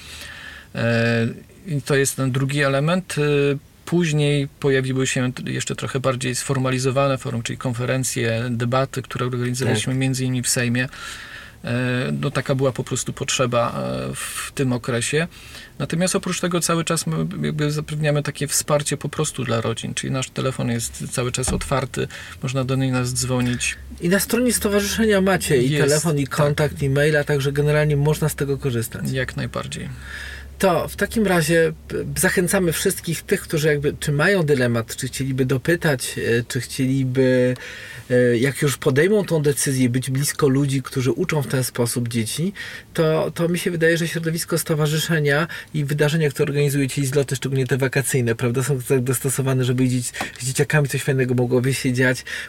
E, 0.75 1.29
I 1.67 1.83
to 1.83 1.95
jest 1.97 2.17
ten 2.17 2.33
drugi 2.33 2.63
element. 2.63 3.15
E, 3.19 3.23
Później 3.87 4.49
pojawiły 4.61 5.07
się 5.07 5.33
jeszcze 5.45 5.77
trochę 5.77 6.01
bardziej 6.01 6.35
sformalizowane 6.35 7.19
forum, 7.19 7.43
czyli 7.43 7.59
konferencje, 7.59 8.45
debaty, 8.51 9.03
które 9.03 9.27
organizowaliśmy 9.27 9.95
między 9.95 10.25
innymi 10.25 10.43
w 10.43 10.49
Sejmie. 10.49 10.89
E, 11.65 12.13
No 12.21 12.31
taka 12.31 12.55
była 12.55 12.73
po 12.73 12.85
prostu 12.85 13.13
potrzeba 13.13 13.83
e, 14.11 14.15
w 14.15 14.53
tym 14.55 14.73
okresie. 14.73 15.27
Natomiast 15.79 16.17
oprócz 16.17 16.41
tego 16.41 16.61
cały 16.61 16.85
czas 16.85 17.07
my 17.07 17.17
jakby 17.47 17.71
zapewniamy 17.71 18.23
takie 18.23 18.47
wsparcie 18.47 18.97
po 18.97 19.09
prostu 19.09 19.45
dla 19.45 19.61
rodzin, 19.61 19.95
czyli 19.95 20.13
nasz 20.13 20.31
telefon 20.31 20.69
jest 20.71 21.13
cały 21.13 21.33
czas 21.33 21.53
otwarty, 21.53 22.09
można 22.43 22.65
do 22.65 22.77
niej 22.77 22.93
nas 22.93 23.13
dzwonić. 23.15 23.77
I 24.01 24.09
na 24.09 24.21
stronie 24.21 24.53
stowarzyszenia 24.53 25.21
macie 25.21 25.63
i 25.63 25.71
Jest, 25.71 25.89
telefon, 25.89 26.19
i 26.19 26.25
tak. 26.27 26.37
kontakt, 26.37 26.83
i 26.83 26.91
maila, 26.91 27.25
także 27.25 27.53
generalnie 27.53 27.97
można 27.97 28.29
z 28.29 28.35
tego 28.35 28.59
korzystać. 28.59 29.11
Jak 29.11 29.37
najbardziej. 29.37 29.89
To 30.59 30.89
w 30.89 30.97
takim 30.97 31.27
razie 31.27 31.73
p- 31.89 31.97
zachęcamy 32.17 32.73
wszystkich 32.73 33.23
tych, 33.23 33.41
którzy 33.41 33.69
jakby, 33.69 33.95
czy 34.01 34.13
mają 34.13 34.43
dylemat, 34.43 34.97
czy 34.97 35.09
chcieliby 35.09 35.45
dopytać, 35.45 36.15
e, 36.19 36.43
czy 36.49 36.61
chcieliby, 36.61 37.55
e, 38.11 38.39
jak 38.39 38.63
już 38.63 38.77
podejmą 38.77 39.25
tą 39.25 39.43
decyzję, 39.43 39.89
być 39.89 40.11
blisko 40.11 40.49
ludzi, 40.49 40.83
którzy 40.83 41.13
uczą 41.13 41.43
w 41.43 41.47
ten 41.47 41.65
sposób 41.65 42.09
dzieci, 42.09 42.53
to, 42.95 43.31
to 43.35 43.49
mi 43.49 43.59
się 43.59 43.71
wydaje, 43.71 43.97
że 43.97 44.09
środowisko 44.09 44.59
stowarzyszenia 44.59 45.49
i 45.75 45.85
wydarzenia, 45.85 46.31
które 46.31 46.49
organizujecie 46.49 47.03
i 47.03 47.07
zloty, 47.07 47.37
szczególnie 47.37 47.67
te 47.67 47.77
wakacyjne, 47.77 48.35
prawda, 48.35 48.63
są 48.63 48.83
tak 48.83 49.01
dostosowane, 49.01 49.65
żeby 49.65 49.89
dzieci, 49.89 50.11
z 50.41 50.47
dzieciakami 50.47 50.89
coś 50.89 51.03
fajnego 51.03 51.35
mogłoby 51.35 51.75
się. 51.75 51.87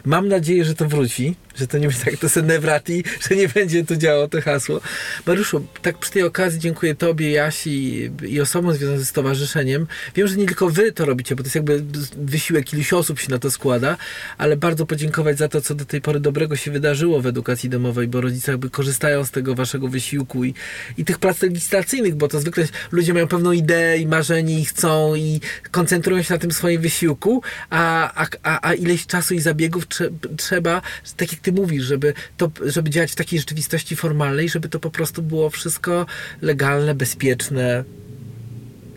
Mam 0.04 0.28
nadzieję, 0.28 0.64
że 0.64 0.74
to 0.74 0.88
wróci, 0.88 1.34
że 1.56 1.66
to 1.66 1.78
nie 1.78 1.88
będzie 1.88 2.04
tak 2.04 2.16
to 2.16 2.28
senewrati, 2.28 3.04
że 3.28 3.36
nie 3.36 3.48
będzie 3.48 3.84
tu 3.84 3.96
działo 3.96 4.28
to 4.28 4.40
hasło. 4.40 4.80
Mariuszu, 5.26 5.66
tak 5.82 5.98
przy 5.98 6.10
tej 6.10 6.22
okazji 6.22 6.60
dziękuję 6.60 6.94
Tobie, 6.94 7.30
Jasi 7.30 7.97
i 8.26 8.40
osobom 8.40 8.72
związanym 8.72 9.00
ze 9.00 9.06
stowarzyszeniem. 9.06 9.86
Wiem, 10.14 10.28
że 10.28 10.36
nie 10.36 10.46
tylko 10.46 10.70
Wy 10.70 10.92
to 10.92 11.04
robicie, 11.04 11.36
bo 11.36 11.42
to 11.42 11.46
jest 11.46 11.54
jakby 11.54 11.84
wysiłek 12.16 12.72
iluś 12.72 12.92
osób 12.92 13.20
się 13.20 13.30
na 13.30 13.38
to 13.38 13.50
składa, 13.50 13.96
ale 14.38 14.56
bardzo 14.56 14.86
podziękować 14.86 15.38
za 15.38 15.48
to, 15.48 15.60
co 15.60 15.74
do 15.74 15.84
tej 15.84 16.00
pory 16.00 16.20
dobrego 16.20 16.56
się 16.56 16.70
wydarzyło 16.70 17.20
w 17.20 17.26
edukacji 17.26 17.70
domowej, 17.70 18.08
bo 18.08 18.20
rodzice 18.20 18.52
jakby 18.52 18.70
korzystają 18.70 19.24
z 19.24 19.30
tego 19.30 19.54
Waszego 19.54 19.88
wysiłku 19.88 20.44
i, 20.44 20.54
i 20.98 21.04
tych 21.04 21.18
prac 21.18 21.42
legislacyjnych, 21.42 22.14
bo 22.14 22.28
to 22.28 22.40
zwykle 22.40 22.68
ludzie 22.92 23.14
mają 23.14 23.28
pewną 23.28 23.52
ideę 23.52 23.98
i 23.98 24.06
marzenie 24.06 24.60
i 24.60 24.64
chcą 24.64 25.14
i 25.14 25.40
koncentrują 25.70 26.22
się 26.22 26.34
na 26.34 26.40
tym 26.40 26.52
swoim 26.52 26.80
wysiłku, 26.80 27.42
a, 27.70 28.12
a, 28.24 28.26
a, 28.42 28.68
a 28.68 28.74
ileś 28.74 29.06
czasu 29.06 29.34
i 29.34 29.40
zabiegów 29.40 29.88
trze, 29.88 30.10
trzeba, 30.36 30.82
tak 31.16 31.32
jak 31.32 31.40
Ty 31.40 31.52
mówisz, 31.52 31.84
żeby, 31.84 32.14
to, 32.36 32.50
żeby 32.66 32.90
działać 32.90 33.12
w 33.12 33.14
takiej 33.14 33.38
rzeczywistości 33.38 33.96
formalnej, 33.96 34.48
żeby 34.48 34.68
to 34.68 34.80
po 34.80 34.90
prostu 34.90 35.22
było 35.22 35.50
wszystko 35.50 36.06
legalne, 36.42 36.94
bezpieczne 36.94 37.84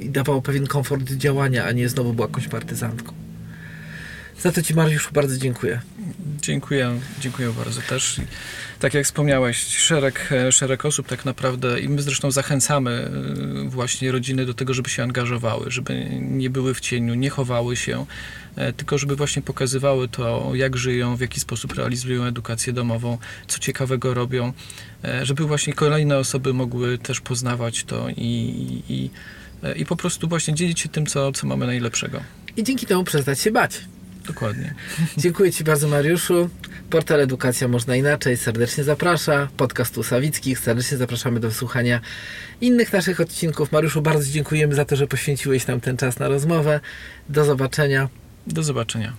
i 0.02 0.10
dawało 0.10 0.42
pewien 0.42 0.68
komfort 0.68 1.12
działania, 1.12 1.66
a 1.66 1.72
nie 1.72 1.90
znowu 1.90 2.14
była 2.14 2.28
jakąś 2.28 2.48
partyzantką. 2.48 3.14
Za 4.42 4.52
to 4.52 4.62
Ci, 4.62 4.76
Mariuszu, 4.76 5.10
bardzo 5.14 5.38
dziękuję. 5.38 5.82
Dziękuję, 6.42 7.00
dziękuję 7.20 7.54
bardzo 7.58 7.82
też. 7.82 8.22
Tak 8.80 8.94
jak 8.94 9.06
wspomniałeś, 9.06 9.58
szereg, 9.58 10.30
e, 10.32 10.52
szereg 10.52 10.86
osób 10.86 11.08
tak 11.08 11.26
naprawdę 11.26 11.80
i 11.80 11.90
my 11.90 12.02
zresztą 12.02 12.32
zachęcamy 12.32 12.92
e, 12.92 13.70
właśnie 13.70 14.12
rodziny 14.12 14.46
do 14.46 14.54
tego, 14.54 14.74
żeby 14.74 14.90
się 14.90 15.04
angażowały, 15.04 15.72
żeby 15.72 16.08
nie 16.20 16.50
były 16.50 16.74
w 16.74 16.80
cieniu, 16.80 17.14
nie 17.14 17.30
chowały 17.30 17.76
się, 17.76 18.06
e, 18.56 18.74
tylko 18.74 18.98
żeby 18.98 19.16
właśnie 19.16 19.42
pokazywały 19.42 20.08
to, 20.08 20.52
jak 20.54 20.78
żyją, 20.78 21.16
w 21.16 21.22
jaki 21.22 21.40
sposób 21.40 21.74
realizują 21.74 22.24
edukację 22.24 22.74
domową, 22.74 23.18
co 23.48 23.60
ciekawego 23.60 24.14
robią, 24.14 24.54
żeby 25.24 25.44
właśnie 25.44 25.74
kolejne 25.74 26.18
osoby 26.18 26.54
mogły 26.54 26.98
też 26.98 27.22
poznawać 27.22 27.84
to 27.84 28.10
i, 28.10 28.84
i, 28.90 29.10
i 29.76 29.86
po 29.86 29.96
prostu 29.96 30.28
właśnie 30.28 30.54
dzielić 30.54 30.80
się 30.80 30.90
tym, 30.90 31.06
co, 31.06 31.32
co 31.32 31.48
mamy 31.48 31.66
najlepszego. 31.66 32.22
I 32.58 32.64
dzięki 32.64 32.86
temu 32.86 33.04
przestać 33.04 33.40
się 33.40 33.52
bać. 33.52 33.82
Dokładnie. 34.28 34.74
Dziękuję 35.18 35.52
Ci 35.52 35.64
bardzo, 35.64 35.88
Mariuszu. 35.88 36.50
Portal 36.90 37.20
Edukacja 37.20 37.68
Można 37.68 37.96
Inaczej 37.96 38.38
serdecznie 38.38 38.84
zaprasza. 38.84 39.48
Podcast 39.58 39.98
u 39.98 40.04
Sawickich. 40.04 40.60
Serdecznie 40.60 40.98
zapraszamy 40.98 41.40
do 41.40 41.50
wysłuchania 41.50 42.02
innych 42.62 42.94
naszych 42.94 43.20
odcinków. 43.20 43.72
Mariuszu, 43.72 44.02
bardzo 44.02 44.32
dziękujemy 44.32 44.76
za 44.76 44.86
to, 44.86 44.96
że 44.96 45.08
poświęciłeś 45.08 45.68
nam 45.68 45.82
ten 45.82 45.98
czas 45.98 46.20
na 46.20 46.28
rozmowę. 46.28 46.80
Do 47.30 47.46
zobaczenia. 47.46 48.10
Do 48.48 48.64
zobaczenia. 48.64 49.14